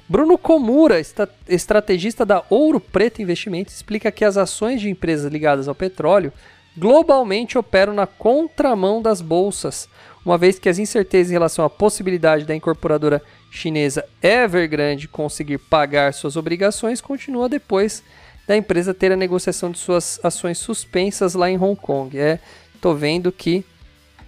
Bruno 0.06 0.36
Komura, 0.36 1.00
estrategista 1.48 2.26
da 2.26 2.44
Ouro 2.50 2.78
Preto 2.78 3.22
Investimentos, 3.22 3.74
explica 3.74 4.12
que 4.12 4.22
as 4.22 4.36
ações 4.36 4.82
de 4.82 4.90
empresas 4.90 5.32
ligadas 5.32 5.66
ao 5.66 5.74
petróleo 5.74 6.30
globalmente 6.76 7.56
operam 7.56 7.94
na 7.94 8.06
contramão 8.06 9.00
das 9.00 9.22
bolsas, 9.22 9.88
uma 10.26 10.36
vez 10.36 10.58
que 10.58 10.68
as 10.68 10.78
incertezas 10.78 11.30
em 11.30 11.34
relação 11.34 11.64
à 11.64 11.70
possibilidade 11.70 12.44
da 12.44 12.54
incorporadora 12.54 13.22
chinesa 13.50 14.04
Evergrande 14.22 15.08
conseguir 15.08 15.56
pagar 15.56 16.12
suas 16.12 16.36
obrigações 16.36 17.00
continua 17.00 17.48
depois 17.48 18.02
da 18.46 18.56
empresa 18.56 18.92
ter 18.92 19.12
a 19.12 19.16
negociação 19.16 19.70
de 19.70 19.78
suas 19.78 20.18
ações 20.22 20.58
suspensas 20.58 21.34
lá 21.34 21.50
em 21.50 21.58
Hong 21.58 21.76
Kong. 21.76 22.18
É, 22.18 22.38
tô 22.80 22.94
vendo 22.94 23.30
que 23.30 23.64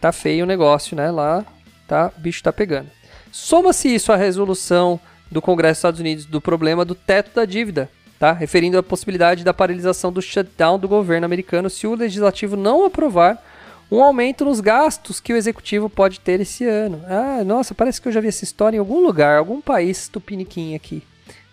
tá 0.01 0.13
feio 0.13 0.45
o 0.45 0.49
negócio, 0.49 0.97
né? 0.97 1.11
Lá 1.11 1.45
tá, 1.87 2.13
o 2.17 2.21
bicho 2.21 2.43
tá 2.43 2.53
pegando. 2.53 2.89
Soma-se 3.33 3.93
isso 3.93 4.13
à 4.13 4.17
resolução 4.17 5.01
do 5.31 5.43
Congresso 5.43 5.73
dos 5.73 5.79
Estados 5.79 6.01
Unidos 6.01 6.25
do 6.25 6.41
problema 6.41 6.85
do 6.85 6.95
teto 6.95 7.35
da 7.35 7.45
dívida, 7.45 7.91
tá? 8.19 8.33
Referindo 8.33 8.79
à 8.79 8.83
possibilidade 8.83 9.43
da 9.43 9.53
paralisação 9.53 10.13
do 10.13 10.23
shutdown 10.23 10.79
do 10.79 10.89
governo 10.89 11.25
americano 11.25 11.69
se 11.69 11.87
o 11.87 11.95
legislativo 11.95 12.57
não 12.57 12.85
aprovar 12.85 13.43
um 13.91 14.03
aumento 14.03 14.45
nos 14.45 14.61
gastos 14.61 15.21
que 15.21 15.33
o 15.33 15.37
executivo 15.37 15.91
pode 15.91 16.21
ter 16.21 16.41
esse 16.41 16.65
ano. 16.65 17.03
Ah, 17.07 17.43
nossa, 17.45 17.75
parece 17.75 18.01
que 18.01 18.09
eu 18.09 18.13
já 18.13 18.21
vi 18.21 18.29
essa 18.29 18.45
história 18.45 18.77
em 18.77 18.81
algum 18.81 19.01
lugar, 19.01 19.39
algum 19.39 19.61
país 19.61 20.09
tupiniquim 20.09 20.75
aqui. 20.75 21.03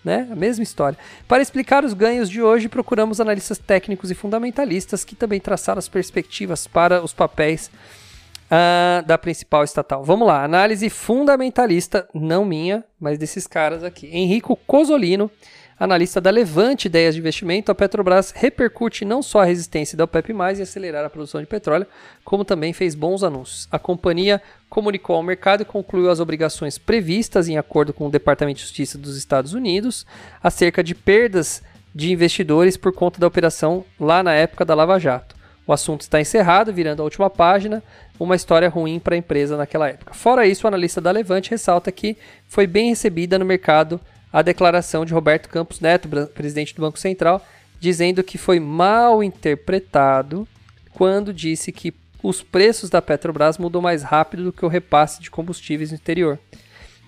Né? 0.03 0.27
A 0.31 0.36
mesma 0.36 0.63
história. 0.63 0.98
Para 1.27 1.43
explicar 1.43 1.86
os 1.86 1.93
ganhos 1.93 2.27
de 2.29 2.41
hoje, 2.41 2.67
procuramos 2.67 3.22
analistas 3.22 3.60
técnicos 3.60 4.10
e 4.10 4.15
fundamentalistas 4.15 5.03
que 5.03 5.15
também 5.15 5.39
traçaram 5.39 5.77
as 5.77 5.88
perspectivas 5.88 6.65
para 6.65 7.03
os 7.03 7.13
papéis 7.13 7.70
uh, 8.51 9.05
da 9.05 9.17
principal 9.17 9.63
estatal. 9.63 10.03
Vamos 10.03 10.27
lá, 10.27 10.43
análise 10.43 10.89
fundamentalista, 10.89 12.08
não 12.13 12.43
minha, 12.43 12.84
mas 13.00 13.17
desses 13.17 13.48
caras 13.48 13.84
aqui. 13.84 14.08
Henrico 14.08 14.55
Cosolino 14.67 15.29
Analista 15.81 16.21
da 16.21 16.29
Levante 16.29 16.85
Ideias 16.85 17.15
de 17.15 17.19
Investimento, 17.19 17.71
a 17.71 17.73
Petrobras 17.73 18.29
repercute 18.29 19.03
não 19.03 19.23
só 19.23 19.41
a 19.41 19.45
resistência 19.45 19.97
da 19.97 20.03
OPEP+, 20.03 20.31
e 20.31 20.61
acelerar 20.61 21.03
a 21.03 21.09
produção 21.09 21.41
de 21.41 21.47
petróleo, 21.47 21.88
como 22.23 22.45
também 22.45 22.71
fez 22.71 22.93
bons 22.93 23.23
anúncios. 23.23 23.67
A 23.71 23.79
companhia 23.79 24.39
comunicou 24.69 25.15
ao 25.15 25.23
mercado 25.23 25.61
e 25.61 25.65
concluiu 25.65 26.11
as 26.11 26.19
obrigações 26.19 26.77
previstas 26.77 27.47
em 27.47 27.57
acordo 27.57 27.93
com 27.93 28.05
o 28.05 28.11
Departamento 28.11 28.57
de 28.57 28.61
Justiça 28.61 28.95
dos 28.95 29.17
Estados 29.17 29.55
Unidos 29.55 30.05
acerca 30.43 30.83
de 30.83 30.93
perdas 30.93 31.63
de 31.95 32.11
investidores 32.11 32.77
por 32.77 32.93
conta 32.93 33.19
da 33.19 33.25
operação 33.25 33.83
lá 34.00 34.21
na 34.21 34.35
época 34.35 34.63
da 34.63 34.75
Lava 34.75 35.00
Jato. 35.00 35.35
O 35.65 35.73
assunto 35.73 36.01
está 36.01 36.21
encerrado, 36.21 36.71
virando 36.71 37.01
a 37.01 37.05
última 37.05 37.27
página, 37.27 37.81
uma 38.19 38.35
história 38.35 38.69
ruim 38.69 39.00
para 39.00 39.15
a 39.15 39.17
empresa 39.17 39.57
naquela 39.57 39.89
época. 39.89 40.13
Fora 40.13 40.45
isso, 40.45 40.63
o 40.63 40.67
analista 40.67 41.01
da 41.01 41.09
Levante 41.09 41.50
ressalta 41.50 41.91
que 41.91 42.15
foi 42.47 42.67
bem 42.67 42.89
recebida 42.89 43.39
no 43.39 43.45
mercado 43.45 44.00
a 44.31 44.41
declaração 44.41 45.03
de 45.03 45.13
Roberto 45.13 45.50
Campos 45.50 45.79
Neto, 45.79 46.07
presidente 46.33 46.73
do 46.73 46.81
Banco 46.81 47.00
Central, 47.00 47.45
dizendo 47.79 48.23
que 48.23 48.38
foi 48.38 48.59
mal 48.59 49.23
interpretado 49.23 50.47
quando 50.93 51.33
disse 51.33 51.71
que 51.71 51.93
os 52.23 52.41
preços 52.43 52.89
da 52.89 53.01
Petrobras 53.01 53.57
mudam 53.57 53.81
mais 53.81 54.03
rápido 54.03 54.43
do 54.43 54.53
que 54.53 54.63
o 54.63 54.69
repasse 54.69 55.21
de 55.21 55.31
combustíveis 55.31 55.89
no 55.89 55.95
exterior. 55.95 56.39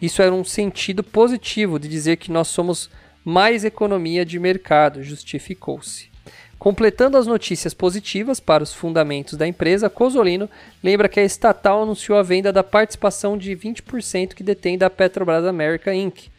Isso 0.01 0.21
era 0.21 0.33
um 0.33 0.43
sentido 0.43 1.03
positivo 1.03 1.79
de 1.79 1.87
dizer 1.87 2.17
que 2.17 2.31
nós 2.31 2.47
somos 2.47 2.89
mais 3.23 3.63
economia 3.63 4.25
de 4.25 4.39
mercado, 4.39 5.03
justificou-se. 5.03 6.11
Completando 6.57 7.17
as 7.17 7.27
notícias 7.27 7.73
positivas 7.73 8.39
para 8.39 8.63
os 8.63 8.73
fundamentos 8.73 9.37
da 9.37 9.47
empresa, 9.47 9.89
Cosolino 9.89 10.49
lembra 10.81 11.09
que 11.09 11.19
a 11.19 11.23
estatal 11.23 11.83
anunciou 11.83 12.17
a 12.17 12.23
venda 12.23 12.51
da 12.51 12.63
participação 12.63 13.37
de 13.37 13.55
20% 13.55 14.33
que 14.33 14.43
detém 14.43 14.77
da 14.77 14.89
Petrobras 14.89 15.45
America 15.45 15.93
Inc 15.93 16.32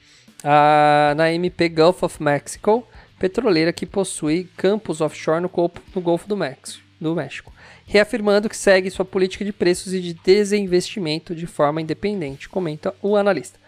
na 1.17 1.33
MP 1.33 1.69
Gulf 1.69 2.03
of 2.03 2.23
Mexico, 2.23 2.87
petroleira 3.19 3.73
que 3.73 3.87
possui 3.87 4.49
campos 4.57 5.01
offshore 5.01 5.41
no, 5.41 5.51
no 5.95 6.03
Golfo 6.03 6.29
do 6.29 6.37
México, 6.37 6.85
do 7.01 7.15
México, 7.15 7.53
reafirmando 7.87 8.49
que 8.49 8.57
segue 8.57 8.91
sua 8.91 9.05
política 9.05 9.45
de 9.45 9.53
preços 9.53 9.95
e 9.95 10.01
de 10.01 10.15
desinvestimento 10.15 11.35
de 11.35 11.47
forma 11.47 11.81
independente, 11.81 12.49
comenta 12.49 12.95
o 13.01 13.17
analista. 13.17 13.59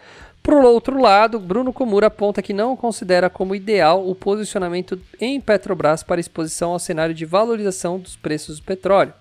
Por 0.43 0.63
outro 0.63 1.01
lado, 1.01 1.39
Bruno 1.39 1.73
Komura 1.73 2.07
aponta 2.07 2.41
que 2.41 2.53
não 2.53 2.77
considera 2.77 3.29
como 3.29 3.53
ideal 3.53 4.07
o 4.07 4.15
posicionamento 4.15 4.97
em 5.19 5.41
Petrobras 5.41 6.03
para 6.03 6.21
exposição 6.21 6.71
ao 6.71 6.79
cenário 6.79 7.13
de 7.13 7.25
valorização 7.25 7.99
dos 7.99 8.15
preços 8.15 8.59
do 8.59 8.65
petróleo. 8.65 9.13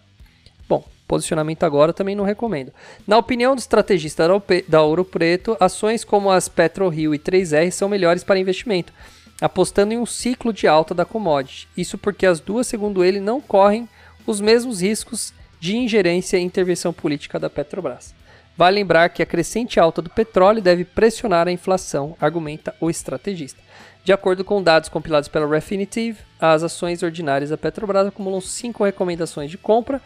Posicionamento 1.07 1.63
agora 1.63 1.93
também 1.93 2.17
não 2.17 2.25
recomendo. 2.25 2.73
Na 3.07 3.17
opinião 3.17 3.55
do 3.55 3.61
estrategista 3.61 4.25
da 4.69 4.83
Ouro 4.83 5.05
Preto, 5.05 5.57
ações 5.61 6.05
como 6.05 6.31
as 6.31 6.49
PetroRio 6.49 7.15
e 7.15 7.19
3R 7.19 7.71
são 7.71 7.89
melhores 7.89 8.25
para 8.25 8.39
investimento, 8.39 8.93
apostando 9.41 9.95
em 9.95 9.99
um 9.99 10.07
ciclo 10.07 10.53
de 10.53 10.67
alta 10.67 10.95
da 10.95 11.05
commodity. 11.05 11.69
Isso 11.77 11.97
porque 11.97 12.27
as 12.27 12.41
duas, 12.41 12.67
segundo 12.67 13.05
ele, 13.05 13.21
não 13.21 13.41
correm 13.41 13.89
os 14.27 14.41
mesmos 14.41 14.81
riscos 14.81 15.33
de 15.61 15.77
ingerência 15.77 16.37
e 16.37 16.43
intervenção 16.43 16.93
política 16.93 17.39
da 17.39 17.49
Petrobras. 17.49 18.15
Vale 18.57 18.77
lembrar 18.77 19.11
que 19.11 19.23
a 19.23 19.27
crescente 19.27 19.79
alta 19.79 20.01
do 20.01 20.11
petróleo 20.11 20.63
deve 20.63 20.85
pressionar 20.85 21.47
a 21.47 21.53
inflação, 21.53 22.17
argumenta 22.19 22.75
o 22.81 22.89
estrategista. 22.91 23.61
De 24.03 24.13
acordo 24.13 24.45
com 24.45 24.63
dados 24.63 24.89
compilados 24.89 25.29
pela 25.29 25.47
Refinitiv, 25.47 26.19
as 26.41 26.63
ações 26.63 27.03
ordinárias 27.03 27.51
da 27.51 27.59
Petrobras 27.59 28.07
acumulam 28.07 28.41
cinco 28.41 28.85
recomendações 28.85 29.51
de 29.51 29.59
compra 29.59 30.01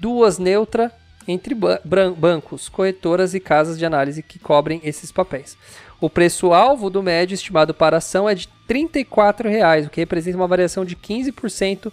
duas 0.00 0.38
neutra 0.38 0.92
entre 1.26 1.54
bancos, 1.54 2.68
corretoras 2.68 3.34
e 3.34 3.40
casas 3.40 3.78
de 3.78 3.84
análise 3.84 4.22
que 4.22 4.38
cobrem 4.38 4.80
esses 4.82 5.12
papéis. 5.12 5.58
O 6.00 6.08
preço-alvo 6.08 6.88
do 6.88 7.02
médio 7.02 7.34
estimado 7.34 7.74
para 7.74 7.96
a 7.96 7.98
ação 7.98 8.28
é 8.28 8.34
de 8.34 8.48
R$ 8.68 8.74
34,00, 8.74 9.86
o 9.86 9.90
que 9.90 10.00
representa 10.00 10.36
uma 10.36 10.46
variação 10.46 10.84
de 10.84 10.96
15% 10.96 11.92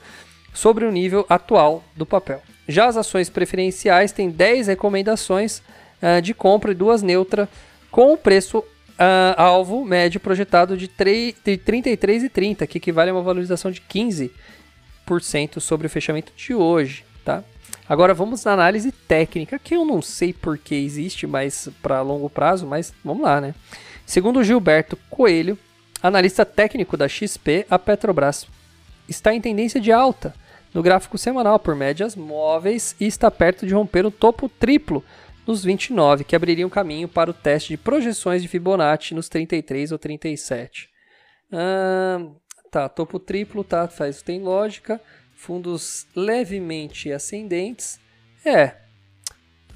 sobre 0.54 0.86
o 0.86 0.92
nível 0.92 1.26
atual 1.28 1.84
do 1.96 2.06
papel. 2.06 2.42
Já 2.68 2.88
as 2.88 2.98
ações 2.98 3.30
preferenciais 3.30 4.12
têm 4.12 4.30
10 4.30 4.68
recomendações 4.68 5.62
uh, 6.02 6.22
de 6.22 6.34
compra 6.34 6.72
e 6.72 6.76
duas 6.76 7.02
neutra, 7.02 7.50
com 7.92 8.14
o 8.14 8.18
preço 8.18 8.60
uh, 8.60 9.36
alvo 9.36 9.84
médio 9.84 10.20
projetado 10.20 10.78
de, 10.78 10.88
de 10.88 10.94
R$ 10.94 11.58
33,30, 11.58 12.68
que 12.68 12.78
equivale 12.78 13.10
a 13.10 13.14
uma 13.14 13.22
valorização 13.22 13.72
de 13.72 13.82
15% 13.82 14.30
sobre 15.60 15.88
o 15.88 15.90
fechamento 15.90 16.32
de 16.36 16.54
hoje. 16.54 17.04
Tá? 17.24 17.44
Agora 17.88 18.14
vamos 18.14 18.44
na 18.44 18.54
análise 18.54 18.92
técnica, 18.92 19.60
que 19.60 19.76
eu 19.76 19.86
não 19.86 20.02
sei 20.02 20.34
por 20.34 20.58
que 20.58 20.74
existe, 20.74 21.28
mas 21.28 21.70
para 21.82 22.02
longo 22.02 22.30
prazo, 22.30 22.66
mas 22.66 22.94
vamos 23.04 23.24
lá, 23.24 23.40
né? 23.40 23.54
Segundo 24.06 24.44
Gilberto 24.44 24.98
Coelho, 25.10 25.58
analista 26.02 26.44
técnico 26.44 26.98
da 26.98 27.08
XP, 27.08 27.66
a 27.70 27.78
Petrobras 27.78 28.48
está 29.08 29.34
em 29.34 29.42
tendência 29.42 29.80
de 29.80 29.92
alta 29.92 30.34
no 30.74 30.84
gráfico 30.84 31.18
semanal 31.18 31.58
por 31.58 31.76
médias 31.76 32.16
móveis 32.16 32.96
e 33.00 33.06
está 33.06 33.32
perto 33.32 33.66
de 33.66 33.74
romper 33.74 34.06
o 34.06 34.12
topo 34.12 34.50
triplo 34.50 35.04
nos 35.48 35.64
29, 35.64 36.24
que 36.24 36.36
abriria 36.36 36.66
um 36.66 36.72
caminho 36.72 37.08
para 37.08 37.30
o 37.30 37.34
teste 37.34 37.70
de 37.70 37.78
projeções 37.78 38.42
de 38.42 38.48
Fibonacci 38.48 39.14
nos 39.14 39.30
33 39.30 39.92
ou 39.92 40.00
37. 40.00 40.90
Ah, 41.52 42.20
tá, 42.72 42.90
topo 42.90 43.20
triplo, 43.20 43.64
tá, 43.64 43.88
faz, 43.88 44.22
tem 44.22 44.42
lógica 44.42 45.00
fundos 45.36 46.08
levemente 46.16 47.12
ascendentes. 47.12 48.00
É, 48.44 48.76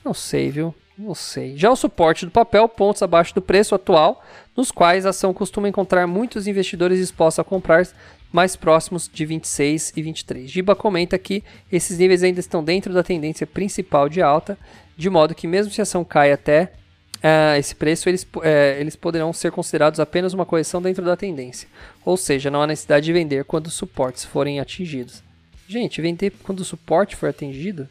não 0.03 0.13
sei, 0.13 0.49
viu? 0.49 0.73
Não 0.97 1.15
sei. 1.15 1.55
Já 1.55 1.69
o 1.71 1.75
suporte 1.75 2.25
do 2.25 2.31
papel, 2.31 2.67
pontos 2.67 3.01
abaixo 3.01 3.33
do 3.33 3.41
preço 3.41 3.75
atual, 3.75 4.23
nos 4.55 4.71
quais 4.71 5.05
a 5.05 5.09
ação 5.09 5.33
costuma 5.33 5.69
encontrar 5.69 6.07
muitos 6.07 6.47
investidores 6.47 6.97
dispostos 6.99 7.39
a 7.39 7.43
comprar 7.43 7.87
mais 8.31 8.55
próximos 8.55 9.09
de 9.11 9.25
26 9.25 9.93
e 9.95 10.01
23. 10.01 10.49
Giba 10.49 10.75
comenta 10.75 11.17
que 11.17 11.43
esses 11.71 11.97
níveis 11.97 12.21
ainda 12.21 12.39
estão 12.39 12.63
dentro 12.63 12.93
da 12.93 13.03
tendência 13.03 13.47
principal 13.47 14.09
de 14.09 14.21
alta, 14.21 14.57
de 14.97 15.09
modo 15.09 15.33
que 15.33 15.47
mesmo 15.47 15.71
se 15.71 15.81
a 15.81 15.83
ação 15.83 16.03
cai 16.03 16.31
até 16.31 16.73
uh, 17.17 17.57
esse 17.57 17.75
preço, 17.75 18.09
eles, 18.09 18.23
uh, 18.23 18.41
eles 18.79 18.95
poderão 18.95 19.31
ser 19.31 19.51
considerados 19.51 19.99
apenas 19.99 20.33
uma 20.33 20.45
correção 20.45 20.81
dentro 20.81 21.03
da 21.03 21.15
tendência. 21.15 21.67
Ou 22.05 22.17
seja, 22.17 22.51
não 22.51 22.61
há 22.61 22.67
necessidade 22.67 23.05
de 23.05 23.13
vender 23.13 23.45
quando 23.45 23.67
os 23.67 23.73
suportes 23.73 24.25
forem 24.25 24.59
atingidos. 24.59 25.23
Gente, 25.69 26.01
vender 26.01 26.33
quando 26.41 26.61
o 26.61 26.65
suporte 26.65 27.15
for 27.15 27.29
atingido? 27.29 27.87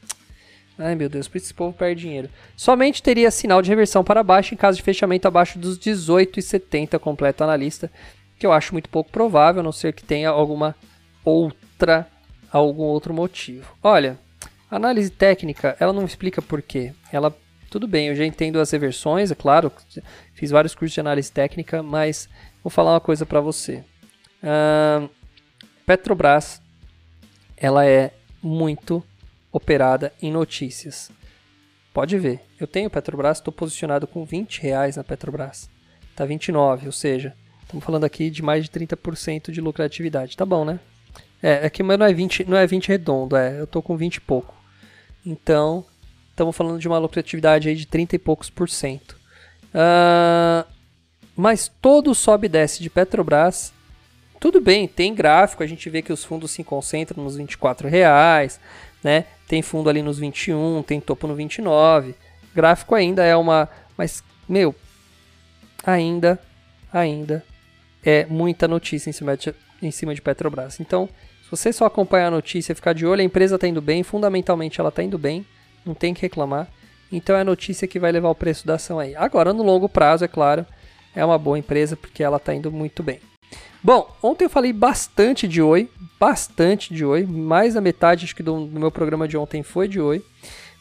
Ai 0.76 0.96
meu 0.96 1.08
Deus, 1.08 1.28
por 1.28 1.38
isso 1.38 1.46
esse 1.46 1.54
povo 1.54 1.72
perde 1.72 2.00
dinheiro. 2.00 2.28
Somente 2.56 3.00
teria 3.00 3.30
sinal 3.30 3.62
de 3.62 3.68
reversão 3.70 4.02
para 4.02 4.24
baixo 4.24 4.52
em 4.52 4.56
caso 4.56 4.76
de 4.76 4.82
fechamento 4.82 5.28
abaixo 5.28 5.60
dos 5.60 5.78
18,70, 5.78 6.98
completo 6.98 7.44
analista, 7.44 7.88
que 8.36 8.44
eu 8.44 8.50
acho 8.50 8.72
muito 8.72 8.90
pouco 8.90 9.12
provável, 9.12 9.60
a 9.60 9.62
não 9.62 9.70
ser 9.70 9.92
que 9.92 10.02
tenha 10.02 10.28
alguma 10.28 10.74
outra, 11.24 12.08
algum 12.50 12.82
outro 12.82 13.14
motivo. 13.14 13.72
Olha, 13.80 14.18
análise 14.68 15.10
técnica, 15.10 15.76
ela 15.78 15.92
não 15.92 16.04
explica 16.04 16.42
por 16.42 16.60
quê. 16.60 16.92
Ela 17.12 17.32
tudo 17.70 17.86
bem, 17.86 18.08
eu 18.08 18.16
já 18.16 18.26
entendo 18.26 18.58
as 18.58 18.72
reversões, 18.72 19.30
é 19.30 19.36
claro, 19.36 19.70
fiz 20.34 20.50
vários 20.50 20.74
cursos 20.74 20.94
de 20.94 21.00
análise 21.00 21.30
técnica, 21.30 21.80
mas 21.80 22.28
vou 22.60 22.72
falar 22.72 22.94
uma 22.94 23.00
coisa 23.00 23.24
para 23.24 23.40
você. 23.40 23.84
Uh, 24.42 25.08
Petrobras, 25.86 26.60
ela 27.60 27.86
é 27.86 28.12
muito 28.42 29.02
operada 29.52 30.12
em 30.20 30.30
notícias. 30.30 31.10
Pode 31.92 32.16
ver, 32.18 32.40
eu 32.60 32.66
tenho 32.66 32.90
Petrobras, 32.90 33.38
estou 33.38 33.52
posicionado 33.52 34.06
com 34.06 34.24
20 34.24 34.62
reais 34.62 34.96
na 34.96 35.04
Petrobras. 35.04 35.68
Tá 36.14 36.24
29, 36.24 36.86
ou 36.86 36.92
seja, 36.92 37.34
estamos 37.62 37.84
falando 37.84 38.04
aqui 38.04 38.30
de 38.30 38.42
mais 38.42 38.64
de 38.64 38.70
30% 38.70 39.50
de 39.50 39.60
lucratividade. 39.60 40.36
Tá 40.36 40.44
bom, 40.44 40.64
né? 40.64 40.78
É, 41.42 41.66
é 41.66 41.70
que 41.70 41.82
não 41.82 42.04
é 42.04 42.12
20, 42.12 42.44
não 42.44 42.56
é 42.56 42.66
20 42.66 42.88
redondo, 42.88 43.36
é, 43.36 43.60
eu 43.60 43.66
tô 43.66 43.80
com 43.80 43.96
20 43.96 44.16
e 44.16 44.20
pouco. 44.20 44.54
Então, 45.24 45.84
estamos 46.30 46.56
falando 46.56 46.78
de 46.78 46.88
uma 46.88 46.98
lucratividade 46.98 47.68
aí 47.68 47.74
de 47.74 47.86
30 47.86 48.16
e 48.16 48.18
poucos 48.18 48.50
por 48.50 48.68
cento. 48.68 49.16
Uh, 49.68 50.66
mas 51.36 51.70
todo 51.80 52.14
sobe 52.14 52.46
e 52.46 52.48
desce 52.48 52.82
de 52.82 52.90
Petrobras, 52.90 53.72
tudo 54.40 54.60
bem, 54.60 54.86
tem 54.86 55.14
gráfico, 55.14 55.62
a 55.62 55.66
gente 55.66 55.88
vê 55.90 56.02
que 56.02 56.12
os 56.12 56.24
fundos 56.24 56.50
se 56.50 56.62
concentram 56.62 57.22
nos 57.22 57.36
24 57.36 57.88
reais, 57.88 58.60
né? 59.02 59.24
Tem 59.46 59.62
fundo 59.62 59.88
ali 59.88 60.02
nos 60.02 60.18
21, 60.18 60.82
tem 60.82 61.00
topo 61.00 61.26
no 61.26 61.34
29. 61.34 62.14
Gráfico 62.54 62.94
ainda 62.94 63.24
é 63.24 63.36
uma, 63.36 63.68
mas 63.96 64.22
meu, 64.48 64.74
ainda, 65.84 66.38
ainda 66.92 67.44
é 68.04 68.26
muita 68.26 68.68
notícia 68.68 69.10
em 69.10 69.12
cima 69.12 69.36
de, 69.36 69.54
em 69.82 69.90
cima 69.90 70.14
de 70.14 70.22
Petrobras. 70.22 70.80
Então, 70.80 71.08
se 71.42 71.50
você 71.50 71.72
só 71.72 71.86
acompanhar 71.86 72.28
a 72.28 72.30
notícia, 72.30 72.74
ficar 72.74 72.92
de 72.92 73.06
olho, 73.06 73.22
a 73.22 73.24
empresa 73.24 73.54
está 73.54 73.66
indo 73.66 73.80
bem, 73.80 74.02
fundamentalmente 74.02 74.80
ela 74.80 74.90
está 74.90 75.02
indo 75.02 75.18
bem, 75.18 75.44
não 75.84 75.94
tem 75.94 76.14
que 76.14 76.22
reclamar. 76.22 76.68
Então 77.10 77.34
é 77.34 77.40
a 77.40 77.44
notícia 77.44 77.88
que 77.88 77.98
vai 77.98 78.12
levar 78.12 78.28
o 78.28 78.34
preço 78.34 78.66
da 78.66 78.74
ação 78.74 78.98
aí. 78.98 79.16
Agora, 79.16 79.52
no 79.52 79.62
longo 79.62 79.88
prazo, 79.88 80.24
é 80.24 80.28
claro, 80.28 80.66
é 81.14 81.24
uma 81.24 81.38
boa 81.38 81.58
empresa 81.58 81.96
porque 81.96 82.22
ela 82.22 82.36
está 82.36 82.54
indo 82.54 82.70
muito 82.70 83.02
bem. 83.02 83.20
Bom, 83.82 84.10
ontem 84.22 84.44
eu 84.44 84.50
falei 84.50 84.72
bastante 84.72 85.46
de 85.46 85.62
Oi, 85.62 85.88
bastante 86.18 86.92
de 86.92 87.04
Oi, 87.04 87.24
mais 87.24 87.74
da 87.74 87.80
metade 87.80 88.24
acho 88.24 88.34
que 88.34 88.42
do, 88.42 88.66
do 88.66 88.80
meu 88.80 88.90
programa 88.90 89.28
de 89.28 89.36
ontem 89.36 89.62
foi 89.62 89.86
de 89.86 90.00
Oi, 90.00 90.22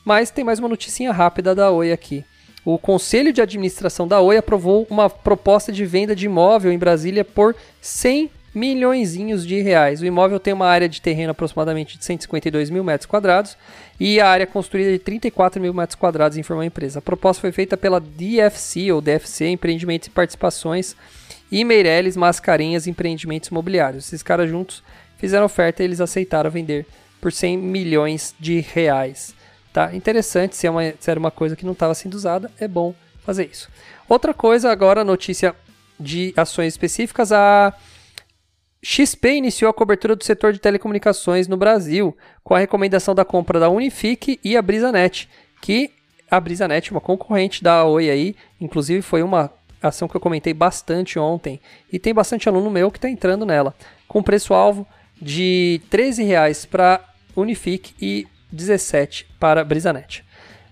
mas 0.04 0.32
tem 0.32 0.44
mais 0.44 0.60
uma 0.60 0.68
noticinha 0.68 1.12
rápida 1.12 1.54
da 1.54 1.70
Oi 1.70 1.92
aqui. 1.92 2.26
O 2.66 2.78
Conselho 2.78 3.32
de 3.32 3.42
Administração 3.42 4.08
da 4.08 4.20
Oi 4.20 4.36
aprovou 4.36 4.86
uma 4.90 5.10
proposta 5.10 5.72
de 5.72 5.86
venda 5.86 6.16
de 6.16 6.26
imóvel 6.26 6.72
em 6.72 6.78
Brasília 6.78 7.24
por 7.24 7.56
100 7.80 8.30
milhões 8.54 9.14
de 9.46 9.62
reais. 9.62 10.02
O 10.02 10.06
imóvel 10.06 10.40
tem 10.40 10.54
uma 10.54 10.66
área 10.66 10.90
de 10.90 11.00
terreno 11.00 11.32
aproximadamente 11.32 11.98
de 11.98 12.04
152 12.04 12.70
mil 12.70 12.84
metros 12.84 13.06
quadrados 13.06 13.56
e 14.00 14.20
a 14.20 14.28
área 14.28 14.48
construída 14.48 14.92
de 14.92 15.00
34 15.00 15.62
mil 15.62 15.74
metros 15.74 15.96
quadrados, 15.96 16.38
informou 16.38 16.64
a 16.64 16.66
empresa. 16.66 17.00
A 17.00 17.02
proposta 17.02 17.40
foi 17.40 17.52
feita 17.52 17.78
pela 17.78 18.02
DFC, 18.02 18.92
ou 18.92 19.00
DFC, 19.00 19.48
Empreendimentos 19.48 20.08
e 20.08 20.12
Participações, 20.12 20.96
e 21.52 21.64
Meirelles 21.64 22.18
Mascarenhas 22.18 22.88
Empreendimentos 22.88 23.50
Imobiliários. 23.50 24.08
Esses 24.08 24.24
caras 24.24 24.50
juntos 24.50 24.84
fizeram 25.18 25.46
oferta 25.46 25.82
e 25.82 25.86
eles 25.86 26.02
aceitaram 26.02 26.50
vender 26.50 26.86
por 27.20 27.32
100 27.32 27.58
milhões 27.58 28.36
de 28.40 28.60
reais. 28.60 29.34
Tá? 29.74 29.96
Interessante, 29.96 30.56
se, 30.56 30.68
é 30.68 30.72
uma, 30.72 30.94
se 31.00 31.10
era 31.10 31.20
uma 31.20 31.32
coisa 31.32 31.56
que 31.56 31.66
não 31.66 31.74
estava 31.74 31.94
sendo 31.94 32.14
usada, 32.14 32.52
é 32.60 32.68
bom 32.68 32.94
fazer 33.24 33.46
isso. 33.46 33.70
Outra 34.08 34.34
coisa, 34.34 34.72
agora 34.72 35.04
notícia 35.04 35.56
de 36.00 36.34
ações 36.36 36.74
específicas, 36.74 37.32
a 37.32 37.74
XP 38.82 39.34
iniciou 39.34 39.70
a 39.70 39.74
cobertura 39.74 40.16
do 40.16 40.24
setor 40.24 40.54
de 40.54 40.60
telecomunicações 40.60 41.48
no 41.48 41.58
Brasil, 41.58 42.16
com 42.44 42.56
a 42.56 42.60
recomendação 42.60 43.14
da 43.14 43.26
compra 43.26 43.60
da 43.60 43.70
Unifique 43.70 44.40
e 44.44 44.56
a 44.56 44.62
BrisaNet, 44.62 45.28
que 45.62 45.92
a 46.30 46.40
BrisaNet, 46.40 46.92
uma 46.92 47.02
concorrente 47.02 47.64
da 47.64 47.84
Oi 47.86 48.10
aí, 48.10 48.36
inclusive 48.62 49.02
foi 49.02 49.24
uma 49.24 49.52
ação 49.90 50.08
que 50.08 50.16
eu 50.16 50.22
comentei 50.22 50.54
bastante 50.54 51.20
ontem, 51.20 51.60
e 51.92 52.00
tem 52.00 52.14
bastante 52.14 52.48
aluno 52.48 52.70
meu 52.70 52.92
que 52.92 52.98
está 52.98 53.10
entrando 53.10 53.46
nela, 53.46 53.74
com 54.08 54.24
preço-alvo 54.24 54.88
de 55.22 55.82
R$ 55.92 55.98
13,00 55.98 56.68
para 56.68 57.04
Unifique 57.36 57.94
e 58.02 58.28
17 58.52 59.28
para 59.40 59.64
BrisaNet. 59.64 60.24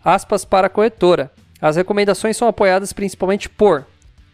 Aspas 0.03 0.45
para 0.45 0.67
a 0.67 0.69
corretora. 0.69 1.31
As 1.61 1.75
recomendações 1.75 2.37
são 2.37 2.47
apoiadas 2.47 2.93
principalmente 2.93 3.49
por 3.49 3.85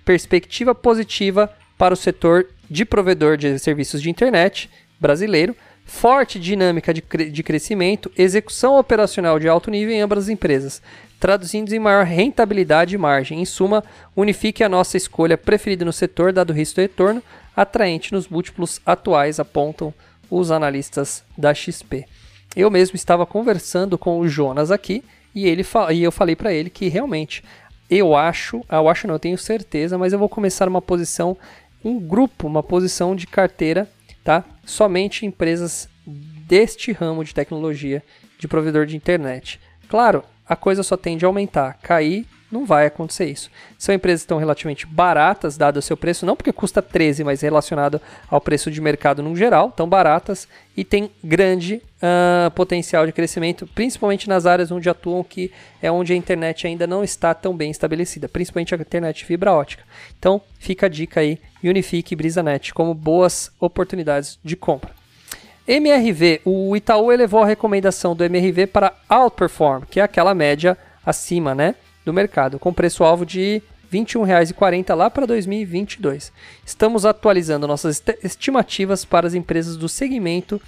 perspectiva 0.04 0.76
positiva 0.76 1.52
para 1.78 1.94
o 1.94 1.98
setor 1.98 2.48
de 2.70 2.86
provedor 2.86 3.38
de 3.38 3.58
serviços 3.60 4.02
de 4.02 4.10
internet 4.10 4.70
brasileiro, 5.00 5.56
forte 5.86 6.40
dinâmica 6.40 6.94
de, 6.94 7.02
cre 7.02 7.30
de 7.30 7.44
crescimento, 7.44 8.12
execução 8.18 8.78
operacional 8.78 9.40
de 9.40 9.48
alto 9.48 9.72
nível 9.72 9.94
em 9.94 10.02
ambas 10.02 10.20
as 10.20 10.30
empresas, 10.30 10.82
traduzindo 11.22 11.72
em 11.72 11.78
maior 11.78 12.04
rentabilidade 12.04 12.96
e 12.96 12.98
margem. 12.98 13.40
Em 13.40 13.46
suma, 13.46 13.84
unifique 14.16 14.64
a 14.64 14.68
nossa 14.68 14.98
escolha 14.98 15.38
preferida 15.38 15.86
no 15.86 15.94
setor, 15.94 16.34
dado 16.34 16.50
o 16.50 16.54
risco 16.54 16.76
de 16.76 16.82
retorno 16.82 17.22
atraente 17.56 18.12
nos 18.12 18.28
múltiplos 18.28 18.82
atuais, 18.84 19.40
apontam 19.40 19.94
os 20.32 20.50
analistas 20.50 21.24
da 21.38 21.54
XP. 21.54 22.08
Eu 22.56 22.72
mesmo 22.72 22.96
estava 22.96 23.24
conversando 23.24 24.00
com 24.00 24.20
o 24.20 24.28
Jonas 24.28 24.72
aqui 24.72 25.04
e, 25.36 25.48
ele 25.48 25.64
e 25.94 26.02
eu 26.02 26.12
falei 26.12 26.36
para 26.36 26.52
ele 26.52 26.72
que 26.72 26.88
realmente 26.88 27.44
eu 27.88 28.16
acho, 28.16 28.66
eu 28.68 28.90
acho 28.90 29.06
não, 29.06 29.14
eu 29.16 29.20
tenho 29.20 29.38
certeza, 29.38 30.00
mas 30.00 30.14
eu 30.14 30.18
vou 30.18 30.28
começar 30.28 30.68
uma 30.68 30.82
posição 30.82 31.38
um 31.86 32.00
grupo, 32.00 32.48
uma 32.48 32.64
posição 32.64 33.16
de 33.16 33.28
carteira, 33.28 33.88
tá? 34.24 34.44
Somente 34.66 35.26
empresas 35.26 35.88
deste 36.06 36.92
ramo 36.92 37.24
de 37.24 37.34
tecnologia 37.34 38.02
de 38.40 38.48
provedor 38.48 38.88
de 38.88 38.96
internet. 38.96 39.60
Claro, 39.88 40.24
a 40.52 40.56
coisa 40.58 40.84
só 40.84 40.98
tende 40.98 41.24
a 41.24 41.30
aumentar, 41.30 41.78
cair 41.82 42.28
não 42.52 42.66
vai 42.66 42.86
acontecer 42.86 43.30
isso. 43.30 43.50
São 43.78 43.96
empresas 43.96 44.24
que 44.24 44.26
estão 44.26 44.38
relativamente 44.38 44.86
baratas, 44.86 45.56
dado 45.56 45.78
o 45.78 45.82
seu 45.82 45.96
preço, 45.96 46.26
não 46.26 46.36
porque 46.36 46.52
custa 46.52 46.82
13, 46.82 47.24
mas 47.24 47.40
relacionado 47.40 48.02
ao 48.30 48.42
preço 48.42 48.70
de 48.70 48.82
mercado 48.82 49.24
no 49.24 49.34
geral, 49.34 49.70
estão 49.70 49.88
baratas 49.88 50.50
e 50.76 50.84
tem 50.84 51.10
grande 51.24 51.76
uh, 51.76 52.52
potencial 52.52 53.06
de 53.06 53.14
crescimento, 53.14 53.66
principalmente 53.74 54.28
nas 54.28 54.46
áreas 54.46 54.70
onde 54.72 54.90
atuam, 54.90 55.24
que 55.24 55.54
é 55.82 55.90
onde 55.90 56.12
a 56.12 56.18
internet 56.18 56.68
ainda 56.68 56.86
não 56.86 57.02
está 57.02 57.34
tão 57.34 57.56
bem 57.56 57.72
estabelecida, 57.72 58.28
principalmente 58.28 58.76
a 58.76 58.78
internet 58.78 59.24
fibra 59.24 59.54
ótica. 59.54 59.86
Então, 60.20 60.42
fica 60.60 60.88
a 60.88 60.90
dica 60.90 61.22
aí, 61.22 61.40
Unifique 61.64 62.14
e 62.14 62.18
BrisaNet 62.18 62.74
como 62.74 62.94
boas 62.94 63.50
oportunidades 63.58 64.38
de 64.44 64.58
compra. 64.58 65.01
MRV, 65.68 66.42
o 66.44 66.76
Itaú 66.76 67.12
elevou 67.12 67.44
a 67.44 67.46
recomendação 67.46 68.16
do 68.16 68.24
MRV 68.24 68.68
para 68.68 68.94
Outperform, 69.08 69.84
que 69.90 70.00
é 70.00 70.04
aquela 70.04 70.34
média 70.34 70.78
acima, 71.06 71.54
né? 71.56 71.76
do 72.06 72.14
mercado, 72.14 72.60
com 72.60 72.74
preço-alvo 72.74 73.26
de 73.26 73.62
R$ 73.92 74.00
21,40 74.00 74.96
lá 74.96 75.10
para 75.10 75.26
2022. 75.26 76.32
Estamos 76.66 77.06
atualizando 77.06 77.68
nossas 77.68 78.02
estimativas 78.24 79.06
para 79.06 79.28
as 79.28 79.34
empresas 79.34 79.78
do 79.78 79.88
segmento 79.88 80.62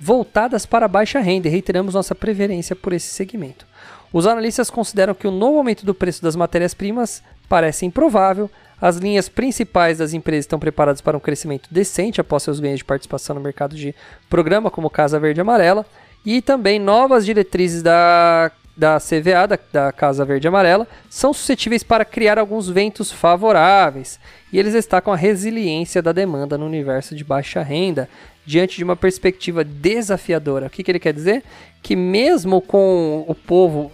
voltadas 0.00 0.66
para 0.66 0.88
baixa 0.88 1.20
renda 1.20 1.46
e 1.46 1.50
reiteramos 1.50 1.94
nossa 1.94 2.14
preferência 2.14 2.74
por 2.74 2.92
esse 2.92 3.08
segmento. 3.08 3.66
Os 4.12 4.26
analistas 4.26 4.68
consideram 4.68 5.14
que 5.14 5.28
o 5.28 5.30
novo 5.30 5.58
aumento 5.58 5.86
do 5.86 5.94
preço 5.94 6.22
das 6.22 6.34
matérias-primas 6.34 7.22
parece 7.48 7.86
improvável. 7.86 8.50
As 8.82 8.96
linhas 8.96 9.28
principais 9.28 9.98
das 9.98 10.12
empresas 10.12 10.42
estão 10.42 10.58
preparadas 10.58 11.00
para 11.00 11.16
um 11.16 11.20
crescimento 11.20 11.68
decente 11.70 12.20
após 12.20 12.42
seus 12.42 12.58
ganhos 12.58 12.78
de 12.78 12.84
participação 12.84 13.36
no 13.36 13.40
mercado 13.40 13.76
de 13.76 13.94
programa, 14.28 14.72
como 14.72 14.90
Casa 14.90 15.20
Verde 15.20 15.38
e 15.38 15.42
Amarela, 15.42 15.86
e 16.26 16.42
também 16.42 16.80
novas 16.80 17.24
diretrizes 17.24 17.80
da 17.80 18.50
da 18.74 18.98
CVA, 18.98 19.46
da, 19.46 19.58
da, 19.70 19.92
Casa 19.92 20.24
Verde 20.24 20.46
e 20.46 20.48
Amarela, 20.48 20.88
são 21.10 21.34
suscetíveis 21.34 21.82
para 21.82 22.06
criar 22.06 22.38
alguns 22.38 22.70
ventos 22.70 23.12
favoráveis, 23.12 24.18
e 24.50 24.58
eles 24.58 24.72
destacam 24.72 25.12
a 25.12 25.16
resiliência 25.16 26.00
da 26.00 26.10
demanda 26.10 26.56
no 26.56 26.64
universo 26.64 27.14
de 27.14 27.22
baixa 27.22 27.62
renda, 27.62 28.08
diante 28.46 28.78
de 28.78 28.82
uma 28.82 28.96
perspectiva 28.96 29.62
desafiadora. 29.62 30.66
O 30.66 30.70
que, 30.70 30.82
que 30.82 30.90
ele 30.90 30.98
quer 30.98 31.12
dizer? 31.12 31.44
Que 31.82 31.94
mesmo 31.94 32.62
com 32.62 33.26
o 33.28 33.34
povo 33.34 33.92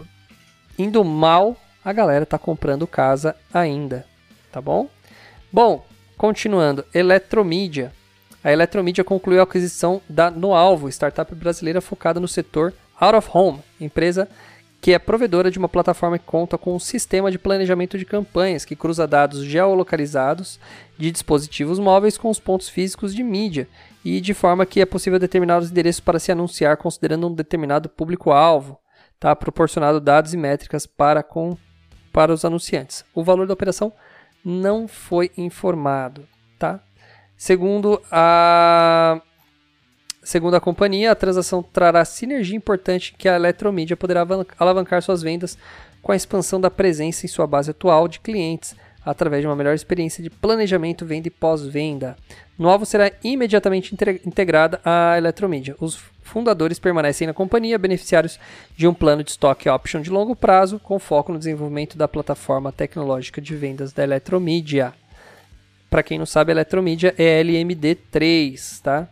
indo 0.79 1.05
mal, 1.05 1.57
a 1.85 1.93
galera 1.93 2.23
está 2.23 2.39
comprando 2.39 2.87
casa 2.87 3.35
ainda, 3.53 4.07
tá 4.59 4.63
bom? 4.63 4.89
Bom, 5.53 5.87
continuando, 6.17 6.85
Eletromídia. 6.93 7.93
A 8.43 8.53
Eletromídia 8.53 9.05
concluiu 9.05 9.41
a 9.41 9.45
aquisição 9.45 10.03
da 10.09 10.31
Noalvo, 10.31 10.89
startup 10.89 11.33
brasileira 11.35 11.81
focada 11.81 12.19
no 12.19 12.27
setor 12.27 12.75
Out 13.01 13.17
of 13.17 13.31
Home, 13.33 13.61
empresa 13.81 14.29
que 14.81 14.93
é 14.93 14.99
provedora 14.99 15.51
de 15.51 15.59
uma 15.59 15.69
plataforma 15.69 16.19
que 16.19 16.25
conta 16.25 16.57
com 16.57 16.75
um 16.75 16.79
sistema 16.79 17.33
de 17.33 17.39
planejamento 17.39 17.99
de 17.99 18.05
campanhas 18.05 18.65
que 18.65 18.77
cruza 18.77 19.09
dados 19.09 19.45
geolocalizados 19.45 20.59
de 20.97 21.11
dispositivos 21.11 21.81
móveis 21.81 22.17
com 22.17 22.31
os 22.31 22.39
pontos 22.39 22.69
físicos 22.69 23.13
de 23.13 23.25
mídia 23.25 23.69
e 24.05 24.21
de 24.21 24.35
forma 24.35 24.65
que 24.65 24.81
é 24.81 24.87
possível 24.87 25.19
determinar 25.19 25.59
os 25.59 25.71
endereços 25.71 26.01
para 26.01 26.21
se 26.21 26.31
anunciar 26.31 26.77
considerando 26.77 27.27
um 27.27 27.35
determinado 27.35 27.89
público-alvo, 27.89 28.79
tá? 29.19 29.35
proporcionado 29.35 30.01
dados 30.01 30.33
e 30.33 30.37
métricas 30.37 30.87
para, 30.87 31.25
com, 31.25 31.57
para 32.13 32.33
os 32.33 32.45
anunciantes. 32.45 33.05
O 33.13 33.25
valor 33.25 33.49
da 33.49 33.55
operação 33.55 33.93
não 34.49 34.89
foi 34.89 35.31
informado. 35.37 36.27
Tá? 36.59 36.81
Segundo 37.37 38.01
a 38.11 39.21
Segundo 40.23 40.57
a 40.57 40.61
companhia, 40.61 41.11
a 41.11 41.15
transação 41.15 41.63
trará 41.63 42.05
sinergia 42.05 42.55
importante 42.55 43.15
que 43.17 43.27
a 43.29 43.37
Eletromídia 43.37 43.97
poderá 43.97 44.27
alavancar 44.59 45.01
suas 45.01 45.23
vendas 45.23 45.57
com 46.03 46.13
a 46.13 46.17
expansão 46.17 46.61
da 46.61 46.71
presença 46.71 47.25
em 47.25 47.29
sua 47.29 47.47
base 47.47 47.71
atual 47.71 48.07
de 48.07 48.21
clientes, 48.21 48.77
através 49.03 49.41
de 49.41 49.47
uma 49.47 49.57
melhor 49.57 49.75
experiência 49.75 50.23
de 50.23 50.29
planejamento, 50.29 51.07
venda 51.07 51.29
e 51.29 51.31
pós-venda. 51.31 52.15
No 52.59 52.69
alvo 52.69 52.85
será 52.85 53.11
imediatamente 53.25 53.95
integrada 54.27 54.83
a 54.85 55.17
Eletromidia. 55.17 55.75
Os 55.81 55.99
fundadores 56.29 56.79
permanecem 56.79 57.27
na 57.27 57.35
companhia, 57.35 57.79
beneficiários 57.79 58.39
de 58.77 58.87
um 58.87 58.95
plano 58.95 59.25
de 59.25 59.31
stock 59.31 59.69
option 59.69 60.01
de 60.01 60.11
longo 60.11 60.37
prazo, 60.37 60.79
com 60.79 60.99
foco 60.99 61.33
no 61.33 61.39
desenvolvimento 61.39 61.97
da 61.97 62.07
plataforma 62.07 62.71
tecnológica 62.71 63.41
de 63.41 63.57
vendas 63.57 63.93
da 63.93 64.05
Eletromidia. 64.05 64.93
Para 65.91 66.03
quem 66.03 66.19
não 66.19 66.27
sabe, 66.27 66.53
a 66.53 66.55
Eletromidia 66.55 67.15
é 67.17 67.43
LMD3, 67.43 68.83
tá? 68.83 69.09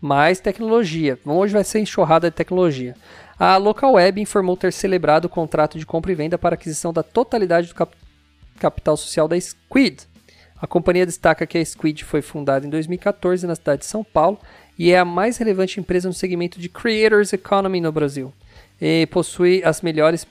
Mais 0.00 0.40
tecnologia. 0.40 1.18
Hoje 1.24 1.54
vai 1.54 1.64
ser 1.64 1.80
enxurrada 1.80 2.30
de 2.30 2.36
tecnologia. 2.36 2.94
A 3.38 3.56
Local 3.56 3.94
Web 3.94 4.20
informou 4.20 4.56
ter 4.56 4.72
celebrado 4.72 5.24
o 5.24 5.30
contrato 5.30 5.78
de 5.78 5.86
compra 5.86 6.12
e 6.12 6.14
venda 6.14 6.36
para 6.36 6.54
aquisição 6.54 6.92
da 6.92 7.02
totalidade 7.02 7.68
do 7.68 7.74
cap 7.74 7.96
capital 8.58 8.96
social 8.96 9.26
da 9.26 9.40
Squid. 9.40 10.06
A 10.60 10.66
companhia 10.68 11.04
destaca 11.04 11.44
que 11.44 11.58
a 11.58 11.64
Squid 11.64 12.04
foi 12.04 12.22
fundada 12.22 12.64
em 12.64 12.70
2014 12.70 13.44
na 13.48 13.56
cidade 13.56 13.80
de 13.80 13.86
São 13.86 14.04
Paulo 14.04 14.38
e 14.78 14.90
é 14.90 14.98
a 14.98 15.04
mais 15.04 15.36
relevante 15.36 15.78
empresa 15.78 16.08
no 16.08 16.14
segmento 16.14 16.60
de 16.60 16.68
Creators 16.68 17.32
Economy 17.32 17.80
no 17.80 17.92
Brasil. 17.92 18.32
E 18.80 19.06
possui 19.06 19.62
as 19.64 19.80
melhores 19.80 20.26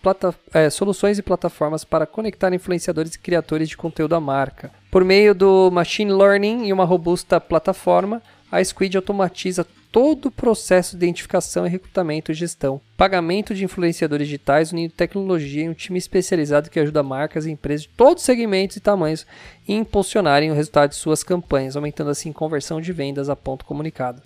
é, 0.54 0.70
soluções 0.70 1.18
e 1.18 1.22
plataformas 1.22 1.86
para 1.86 2.06
conectar 2.06 2.54
influenciadores 2.54 3.16
e 3.16 3.20
criadores 3.20 3.70
de 3.70 3.78
conteúdo 3.78 4.12
da 4.12 4.20
marca. 4.20 4.72
Por 4.90 5.06
meio 5.06 5.34
do 5.34 5.72
Machine 5.72 6.12
Learning 6.12 6.66
e 6.66 6.74
uma 6.74 6.84
robusta 6.84 7.40
plataforma, 7.40 8.22
a 8.52 8.62
Squid 8.62 8.98
automatiza 8.98 9.66
todo 9.92 10.28
o 10.28 10.32
processo 10.32 10.98
de 10.98 11.06
identificação 11.06 11.66
e 11.66 11.70
recrutamento 11.70 12.32
e 12.32 12.36
gestão, 12.36 12.80
pagamento 12.96 13.54
de 13.54 13.66
influenciadores 13.66 14.28
digitais, 14.28 14.72
unindo 14.72 14.94
tecnologia 14.94 15.64
em 15.64 15.70
um 15.70 15.74
time 15.74 16.00
especializado 16.00 16.70
que 16.70 16.80
ajuda 16.80 17.04
marcas 17.04 17.46
e 17.46 17.52
empresas 17.52 17.84
de 17.84 17.90
todos 17.90 18.22
os 18.22 18.26
segmentos 18.26 18.78
e 18.78 18.80
tamanhos 18.80 19.26
a 19.68 19.72
impulsionarem 19.72 20.50
o 20.50 20.56
resultado 20.56 20.92
de 20.92 20.96
suas 20.96 21.24
campanhas, 21.24 21.76
aumentando 21.76 22.10
assim 22.10 22.32
conversão 22.32 22.80
de 22.80 22.94
vendas 22.94 23.30
a 23.30 23.36
ponto 23.36 23.66
comunicado. 23.66 24.22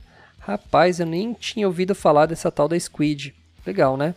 Rapaz, 0.46 1.00
eu 1.00 1.08
nem 1.08 1.34
tinha 1.34 1.66
ouvido 1.66 1.96
falar 1.96 2.28
dessa 2.28 2.52
tal 2.52 2.68
da 2.68 2.80
Squid. 2.80 3.34
Legal, 3.66 3.98
né? 3.98 4.14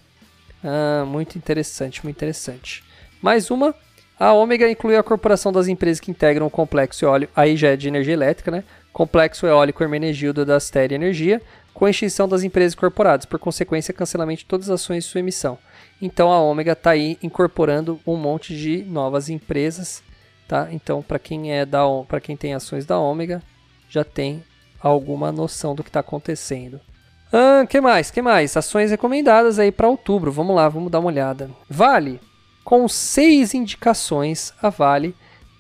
Ah, 0.63 1.05
muito 1.07 1.39
interessante, 1.39 2.05
muito 2.05 2.17
interessante. 2.17 2.85
Mais 3.23 3.51
uma. 3.51 3.75
A 4.21 4.35
Ômega 4.35 4.71
inclui 4.71 4.95
a 4.95 5.03
corporação 5.03 5.51
das 5.51 5.69
empresas 5.69 6.01
que 6.01 6.11
integram 6.11 6.47
o 6.47 6.51
complexo 6.51 7.05
eólico, 7.05 7.33
aí 7.35 7.57
já 7.57 7.69
é 7.69 7.77
de 7.77 7.89
energia 7.89 8.13
elétrica, 8.13 8.51
né? 8.51 8.63
Complexo 8.93 9.47
Eólico 9.47 9.83
Hermenegildo 9.83 10.45
da 10.45 10.57
Astéria 10.57 10.97
Energia, 10.97 11.41
com 11.73 11.85
a 11.85 11.91
extinção 11.91 12.29
das 12.29 12.43
empresas 12.43 12.75
incorporadas, 12.75 13.25
por 13.25 13.39
consequência, 13.39 13.95
cancelamento 13.95 14.41
de 14.41 14.47
todas 14.47 14.69
as 14.69 14.81
ações 14.83 15.05
de 15.05 15.11
sua 15.11 15.21
emissão. 15.21 15.57
Então 16.03 16.33
a 16.33 16.41
Ômega 16.41 16.73
está 16.73 16.91
aí 16.91 17.17
incorporando 17.23 18.01
um 18.05 18.17
monte 18.17 18.57
de 18.57 18.83
novas 18.83 19.29
empresas, 19.31 20.03
tá? 20.49 20.69
Então 20.73 21.01
para 21.01 21.19
quem 21.19 21.53
é 21.53 21.65
da 21.65 21.85
para 22.09 22.21
quem 22.21 22.37
tem 22.37 22.55
ações 22.55 22.85
da 22.85 22.99
Ômega, 22.99 23.41
já 23.89 24.03
tem 24.03 24.43
alguma 24.81 25.33
noção 25.33 25.75
do 25.75 25.83
que 25.83 25.91
está 25.91 26.01
acontecendo. 26.01 26.81
Ah, 27.33 27.67
que 27.67 27.81
mais? 27.81 28.11
Que 28.11 28.23
mais? 28.23 28.57
Ações 28.57 28.91
recomendadas 28.91 29.59
aí 29.59 29.71
para 29.71 29.89
outubro. 29.89 30.33
Vamos 30.33 30.57
lá, 30.57 30.69
vamos 30.69 30.91
dar 30.91 31.01
uma 31.01 31.09
olhada. 31.09 31.51
Vale, 31.69 32.21
com 32.65 32.89
seis 32.89 33.55
indicações, 33.55 34.53
a 34.63 34.71
Vale 34.71 35.15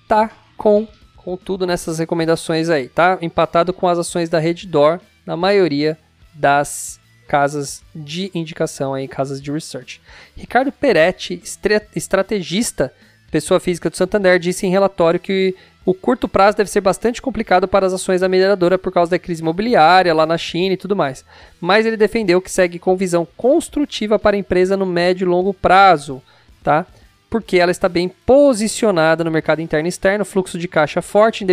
tá 0.06 0.30
com 0.56 0.86
com 1.16 1.36
tudo 1.36 1.66
nessas 1.66 1.98
recomendações 1.98 2.70
aí, 2.70 2.88
tá? 2.88 3.18
Empatado 3.20 3.70
com 3.70 3.86
as 3.86 3.98
ações 3.98 4.30
da 4.30 4.38
Reddor 4.38 4.98
na 5.26 5.36
maioria 5.36 5.98
das 6.32 6.98
casas 7.28 7.82
de 7.94 8.30
indicação 8.34 8.94
aí, 8.94 9.06
casas 9.06 9.38
de 9.42 9.52
research. 9.52 10.00
Ricardo 10.34 10.72
Peretti, 10.72 11.42
estrategista, 11.94 12.94
pessoa 13.30 13.60
física 13.60 13.90
do 13.90 13.96
Santander, 13.96 14.38
disse 14.38 14.66
em 14.66 14.70
relatório 14.70 15.20
que 15.20 15.54
o 15.88 15.94
curto 15.94 16.28
prazo 16.28 16.58
deve 16.58 16.68
ser 16.68 16.82
bastante 16.82 17.22
complicado 17.22 17.66
para 17.66 17.86
as 17.86 17.94
ações 17.94 18.20
da 18.20 18.28
mineradora 18.28 18.76
por 18.76 18.92
causa 18.92 19.12
da 19.12 19.18
crise 19.18 19.40
imobiliária 19.40 20.12
lá 20.12 20.26
na 20.26 20.36
China 20.36 20.74
e 20.74 20.76
tudo 20.76 20.94
mais. 20.94 21.24
Mas 21.58 21.86
ele 21.86 21.96
defendeu 21.96 22.42
que 22.42 22.50
segue 22.50 22.78
com 22.78 22.94
visão 22.94 23.26
construtiva 23.38 24.18
para 24.18 24.36
a 24.36 24.38
empresa 24.38 24.76
no 24.76 24.84
médio 24.84 25.24
e 25.24 25.28
longo 25.30 25.54
prazo, 25.54 26.20
tá? 26.62 26.84
Porque 27.30 27.58
ela 27.58 27.70
está 27.70 27.88
bem 27.88 28.08
posicionada 28.08 29.22
no 29.22 29.30
mercado 29.30 29.60
interno 29.60 29.86
e 29.86 29.90
externo, 29.90 30.24
fluxo 30.24 30.58
de 30.58 30.66
caixa 30.66 31.02
forte, 31.02 31.44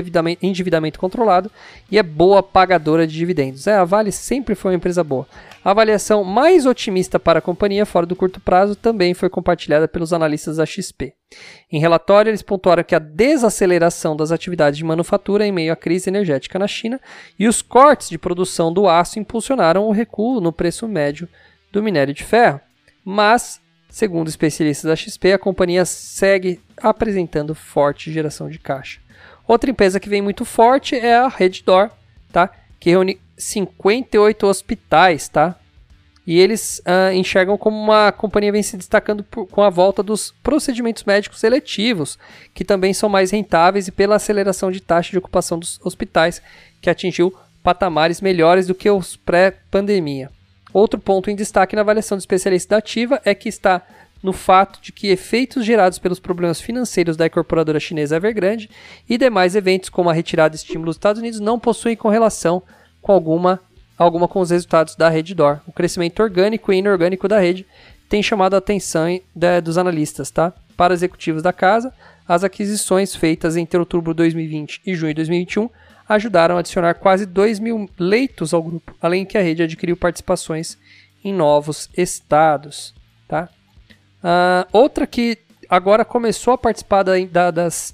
endividamento, 0.41 0.99
controlado 0.99 1.51
e 1.91 1.97
é 1.97 2.03
boa 2.03 2.41
pagadora 2.41 3.05
de 3.05 3.13
dividendos. 3.13 3.67
É, 3.67 3.75
a 3.75 3.83
Vale 3.83 4.11
sempre 4.11 4.55
foi 4.55 4.71
uma 4.71 4.77
empresa 4.77 5.03
boa. 5.03 5.27
A 5.63 5.71
avaliação 5.71 6.23
mais 6.23 6.65
otimista 6.65 7.19
para 7.19 7.39
a 7.39 7.41
companhia 7.41 7.85
fora 7.85 8.05
do 8.05 8.15
curto 8.15 8.39
prazo 8.39 8.75
também 8.75 9.13
foi 9.13 9.29
compartilhada 9.29 9.87
pelos 9.87 10.13
analistas 10.13 10.57
da 10.57 10.65
XP. 10.65 11.13
Em 11.71 11.79
relatório, 11.79 12.29
eles 12.29 12.43
pontuaram 12.43 12.83
que 12.83 12.95
a 12.95 12.99
desaceleração 12.99 14.15
das 14.15 14.31
atividades 14.31 14.77
de 14.77 14.85
manufatura 14.85 15.45
em 15.45 15.51
meio 15.51 15.73
à 15.73 15.75
crise 15.75 16.09
energética 16.09 16.59
na 16.59 16.67
China 16.67 17.01
e 17.37 17.47
os 17.47 17.61
cortes 17.61 18.09
de 18.09 18.17
produção 18.17 18.71
do 18.71 18.87
aço 18.87 19.19
impulsionaram 19.19 19.85
o 19.87 19.91
recuo 19.91 20.39
no 20.39 20.53
preço 20.53 20.87
médio 20.87 21.27
do 21.71 21.81
minério 21.83 22.13
de 22.13 22.23
ferro. 22.23 22.61
Mas 23.03 23.59
Segundo 23.95 24.27
especialistas 24.27 24.89
da 24.89 24.93
XP, 24.93 25.31
a 25.31 25.39
companhia 25.39 25.85
segue 25.85 26.59
apresentando 26.75 27.55
forte 27.55 28.11
geração 28.11 28.49
de 28.49 28.59
caixa. 28.59 28.99
Outra 29.47 29.71
empresa 29.71 30.01
que 30.01 30.09
vem 30.09 30.21
muito 30.21 30.43
forte 30.43 30.97
é 30.97 31.15
a 31.15 31.29
Reddor, 31.29 31.89
tá? 32.29 32.49
Que 32.77 32.89
reúne 32.89 33.21
58 33.37 34.45
hospitais, 34.47 35.29
tá? 35.29 35.55
E 36.27 36.37
eles 36.37 36.79
uh, 36.79 37.13
enxergam 37.13 37.57
como 37.57 37.81
uma 37.81 38.11
companhia 38.11 38.51
vem 38.51 38.61
se 38.61 38.75
destacando 38.75 39.23
por, 39.23 39.47
com 39.47 39.61
a 39.61 39.69
volta 39.69 40.03
dos 40.03 40.33
procedimentos 40.43 41.05
médicos 41.05 41.39
seletivos, 41.39 42.19
que 42.53 42.65
também 42.65 42.93
são 42.93 43.07
mais 43.07 43.31
rentáveis 43.31 43.87
e 43.87 43.93
pela 43.93 44.17
aceleração 44.17 44.71
de 44.71 44.81
taxa 44.81 45.11
de 45.11 45.19
ocupação 45.19 45.57
dos 45.57 45.79
hospitais, 45.85 46.41
que 46.81 46.89
atingiu 46.89 47.33
patamares 47.63 48.19
melhores 48.19 48.67
do 48.67 48.75
que 48.75 48.89
os 48.89 49.15
pré-pandemia. 49.15 50.34
Outro 50.75 50.99
ponto 50.99 51.31
em 51.31 51.37
destaque 51.37 51.73
na 51.73 51.83
avaliação 51.83 52.17
do 52.17 52.19
especialista 52.19 52.75
da 52.75 52.79
ativa 52.79 53.21
é 53.23 53.33
que 53.33 53.47
está 53.47 53.81
no 54.21 54.33
fato 54.33 54.81
de 54.81 54.91
que 54.91 55.07
efeitos 55.07 55.63
gerados 55.63 55.97
pelos 55.97 56.19
problemas 56.19 56.59
financeiros 56.59 57.15
da 57.15 57.27
incorporadora 57.27 57.79
chinesa 57.79 58.17
Evergrande 58.17 58.69
e 59.07 59.17
demais 59.17 59.55
eventos 59.55 59.87
como 59.87 60.09
a 60.09 60.13
retirada 60.13 60.49
de 60.49 60.57
estímulos 60.57 60.87
dos 60.87 60.97
Estados 60.97 61.21
Unidos 61.21 61.39
não 61.39 61.57
possuem 61.57 61.95
correlação 61.95 62.61
com 63.01 63.13
alguma, 63.13 63.61
alguma 63.97 64.27
com 64.27 64.41
os 64.41 64.49
resultados 64.49 64.97
da 64.97 65.07
rede 65.07 65.33
DOR. 65.33 65.61
O 65.65 65.71
crescimento 65.71 66.21
orgânico 66.21 66.73
e 66.73 66.79
inorgânico 66.79 67.25
da 67.29 67.39
rede 67.39 67.65
tem 68.09 68.21
chamado 68.21 68.55
a 68.55 68.57
atenção 68.57 69.05
de, 69.33 69.61
dos 69.61 69.77
analistas, 69.77 70.29
tá? 70.29 70.51
Para 70.75 70.93
executivos 70.93 71.41
da 71.41 71.53
casa, 71.53 71.93
as 72.27 72.43
aquisições 72.43 73.15
feitas 73.15 73.55
entre 73.55 73.79
outubro 73.79 74.13
de 74.13 74.17
2020 74.17 74.81
e 74.85 74.93
junho 74.93 75.13
de 75.13 75.21
2021 75.21 75.69
ajudaram 76.07 76.55
a 76.55 76.59
adicionar 76.59 76.95
quase 76.95 77.25
2 77.25 77.59
mil 77.59 77.89
leitos 77.97 78.53
ao 78.53 78.61
grupo, 78.61 78.95
além 79.01 79.25
que 79.25 79.37
a 79.37 79.41
rede 79.41 79.63
adquiriu 79.63 79.97
participações 79.97 80.77
em 81.23 81.33
novos 81.33 81.89
estados. 81.97 82.93
Tá? 83.27 83.49
Uh, 84.23 84.67
outra 84.71 85.07
que 85.07 85.37
agora 85.69 86.05
começou 86.05 86.53
a 86.53 86.57
participar 86.57 87.03
da, 87.03 87.13
da, 87.25 87.51
das, 87.51 87.93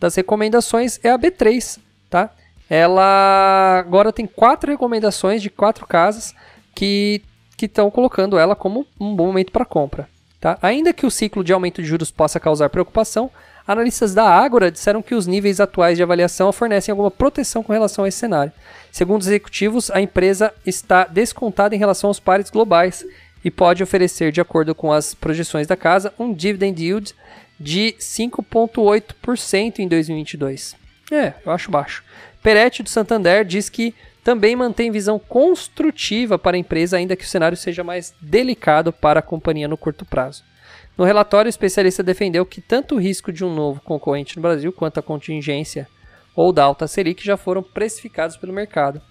das 0.00 0.14
recomendações 0.14 0.98
é 1.02 1.10
a 1.10 1.18
B3. 1.18 1.78
Tá? 2.08 2.30
Ela 2.68 3.78
agora 3.78 4.12
tem 4.12 4.26
quatro 4.26 4.70
recomendações 4.70 5.42
de 5.42 5.50
quatro 5.50 5.86
casas 5.86 6.34
que 6.74 7.22
estão 7.60 7.90
colocando 7.90 8.38
ela 8.38 8.56
como 8.56 8.86
um 8.98 9.14
bom 9.14 9.26
momento 9.26 9.52
para 9.52 9.64
compra. 9.64 10.08
Tá? 10.40 10.58
Ainda 10.60 10.92
que 10.92 11.06
o 11.06 11.10
ciclo 11.10 11.44
de 11.44 11.52
aumento 11.52 11.80
de 11.80 11.86
juros 11.86 12.10
possa 12.10 12.40
causar 12.40 12.68
preocupação, 12.70 13.30
Analistas 13.66 14.12
da 14.12 14.28
Ágora 14.28 14.70
disseram 14.70 15.02
que 15.02 15.14
os 15.14 15.26
níveis 15.26 15.60
atuais 15.60 15.96
de 15.96 16.02
avaliação 16.02 16.52
fornecem 16.52 16.90
alguma 16.90 17.10
proteção 17.10 17.62
com 17.62 17.72
relação 17.72 18.04
a 18.04 18.08
esse 18.08 18.18
cenário. 18.18 18.52
Segundo 18.90 19.22
os 19.22 19.26
executivos, 19.28 19.90
a 19.90 20.00
empresa 20.00 20.52
está 20.66 21.04
descontada 21.04 21.74
em 21.74 21.78
relação 21.78 22.08
aos 22.08 22.20
pares 22.20 22.50
globais 22.50 23.04
e 23.44 23.50
pode 23.50 23.82
oferecer, 23.82 24.32
de 24.32 24.40
acordo 24.40 24.74
com 24.74 24.92
as 24.92 25.14
projeções 25.14 25.66
da 25.66 25.76
casa, 25.76 26.12
um 26.18 26.32
dividend 26.32 26.82
yield 26.82 27.14
de 27.58 27.94
5,8% 27.98 29.78
em 29.78 29.88
2022. 29.88 30.76
É, 31.10 31.34
eu 31.44 31.52
acho 31.52 31.70
baixo. 31.70 32.02
Peretti 32.42 32.82
do 32.82 32.88
Santander 32.88 33.44
diz 33.44 33.68
que 33.68 33.94
também 34.24 34.54
mantém 34.54 34.90
visão 34.90 35.18
construtiva 35.18 36.38
para 36.38 36.56
a 36.56 36.60
empresa, 36.60 36.96
ainda 36.96 37.16
que 37.16 37.24
o 37.24 37.28
cenário 37.28 37.56
seja 37.56 37.82
mais 37.82 38.14
delicado 38.20 38.92
para 38.92 39.20
a 39.20 39.22
companhia 39.22 39.68
no 39.68 39.76
curto 39.76 40.04
prazo. 40.04 40.44
No 41.02 41.06
relatório, 41.06 41.48
o 41.48 41.50
especialista 41.50 42.00
defendeu 42.00 42.46
que 42.46 42.60
tanto 42.60 42.94
o 42.94 42.98
risco 43.00 43.32
de 43.32 43.44
um 43.44 43.52
novo 43.52 43.80
concorrente 43.80 44.36
no 44.36 44.42
Brasil 44.42 44.72
quanto 44.72 45.00
a 45.00 45.02
contingência 45.02 45.88
ou 46.32 46.52
da 46.52 46.62
alta 46.62 46.86
Selic 46.86 47.26
já 47.26 47.36
foram 47.36 47.60
precificados 47.60 48.36
pelo 48.36 48.52
mercado. 48.52 49.02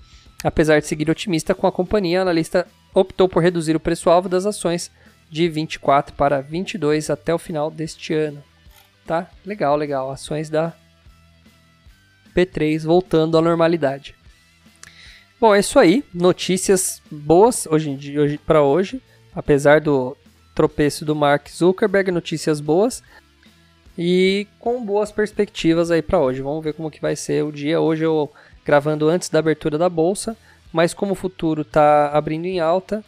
Apesar 0.42 0.80
de 0.80 0.88
seguir 0.88 1.10
otimista 1.10 1.54
com 1.54 1.68
a 1.68 1.72
companhia, 1.72 2.20
a 2.20 2.22
analista 2.22 2.66
optou 2.94 3.28
por 3.28 3.44
reduzir 3.44 3.76
o 3.76 3.80
preço-alvo 3.80 4.30
das 4.30 4.46
ações 4.46 4.90
de 5.30 5.50
24 5.50 6.16
para 6.16 6.40
22 6.40 7.10
até 7.10 7.34
o 7.34 7.38
final 7.38 7.70
deste 7.70 8.14
ano. 8.14 8.42
Tá? 9.06 9.30
Legal, 9.46 9.76
legal. 9.76 10.10
Ações 10.10 10.50
da 10.50 10.72
P3 12.34 12.86
voltando 12.86 13.38
à 13.38 13.42
normalidade. 13.42 14.16
Bom, 15.42 15.54
é 15.54 15.60
isso 15.60 15.78
aí. 15.78 16.06
Notícias 16.14 17.02
boas 17.12 17.68
hoje, 17.70 18.18
hoje 18.18 18.38
para 18.38 18.64
hoje. 18.64 19.02
Apesar 19.36 19.82
do 19.82 20.16
tropeço 20.62 21.04
do 21.04 21.16
Mark 21.16 21.50
Zuckerberg, 21.50 22.12
notícias 22.12 22.62
boas 22.62 23.02
e 23.98 24.46
com 24.60 24.86
boas 24.86 25.12
perspectivas 25.12 25.90
aí 25.90 26.04
para 26.04 26.20
hoje. 26.20 26.44
Vamos 26.44 26.64
ver 26.64 26.74
como 26.74 26.92
que 26.92 27.02
vai 27.02 27.16
ser 27.16 27.44
o 27.44 27.52
dia. 27.52 27.82
Hoje 27.82 28.04
eu 28.04 28.32
gravando 28.64 29.10
antes 29.10 29.28
da 29.28 29.40
abertura 29.40 29.76
da 29.76 29.90
bolsa, 29.90 30.38
mas 30.72 30.94
como 30.94 31.14
o 31.14 31.16
futuro 31.16 31.64
está 31.64 32.10
abrindo 32.10 32.46
em 32.46 32.60
alta, 32.60 33.04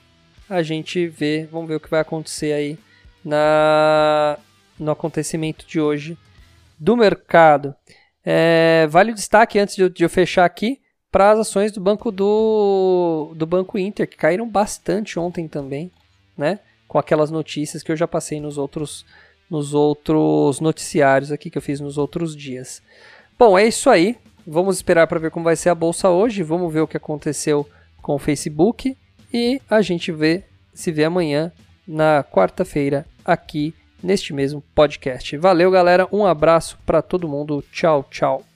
a 0.50 0.64
gente 0.64 1.06
vê, 1.06 1.48
vamos 1.52 1.68
ver 1.68 1.76
o 1.76 1.80
que 1.80 1.92
vai 1.92 2.00
acontecer 2.00 2.54
aí 2.54 2.80
na 3.24 4.40
no 4.80 4.90
acontecimento 4.90 5.68
de 5.68 5.80
hoje 5.80 6.18
do 6.80 6.98
mercado. 6.98 7.76
É, 8.26 8.88
vale 8.90 9.12
o 9.12 9.16
destaque 9.16 9.60
antes 9.60 9.76
de 9.76 9.84
eu, 9.84 9.90
de 9.90 10.04
eu 10.04 10.10
fechar 10.10 10.44
aqui 10.44 10.82
para 11.12 11.30
as 11.30 11.40
ações 11.42 11.72
do 11.72 11.80
banco 11.80 12.12
do, 12.12 13.32
do 13.36 13.46
banco 13.46 13.78
Inter 13.78 14.10
que 14.10 14.18
caíram 14.18 14.50
bastante 14.50 15.20
ontem 15.20 15.48
também, 15.48 15.92
né? 16.36 16.58
Com 16.94 17.00
aquelas 17.00 17.32
notícias 17.32 17.82
que 17.82 17.92
eu 17.92 17.96
já 17.96 18.08
passei 18.08 18.40
nos 18.40 18.56
outros 18.56 19.04
nos 19.50 19.74
outros 19.74 20.60
noticiários 20.60 21.32
aqui 21.32 21.50
que 21.50 21.58
eu 21.58 21.62
fiz 21.62 21.80
nos 21.80 21.98
outros 21.98 22.36
dias. 22.36 22.84
Bom, 23.38 23.58
é 23.58 23.66
isso 23.66 23.90
aí. 23.90 24.16
Vamos 24.46 24.76
esperar 24.76 25.08
para 25.08 25.20
ver 25.20 25.32
como 25.32 25.44
vai 25.44 25.56
ser 25.56 25.70
a 25.70 25.76
bolsa 25.76 26.12
hoje. 26.12 26.44
Vamos 26.44 26.72
ver 26.72 26.82
o 26.82 26.88
que 26.88 26.96
aconteceu 26.96 27.68
com 28.00 28.14
o 28.14 28.20
Facebook 28.20 28.96
e 29.34 29.60
a 29.68 29.82
gente 29.82 30.12
vê 30.12 30.44
se 30.72 30.92
vê 30.92 31.04
amanhã 31.04 31.52
na 31.88 32.24
quarta-feira 32.24 33.08
aqui 33.26 33.74
neste 34.02 34.32
mesmo 34.32 34.64
podcast. 34.76 35.36
Valeu, 35.38 35.72
galera. 35.72 36.08
Um 36.12 36.28
abraço 36.28 36.78
para 36.86 37.02
todo 37.02 37.28
mundo. 37.28 37.64
Tchau, 37.72 38.06
tchau. 38.12 38.53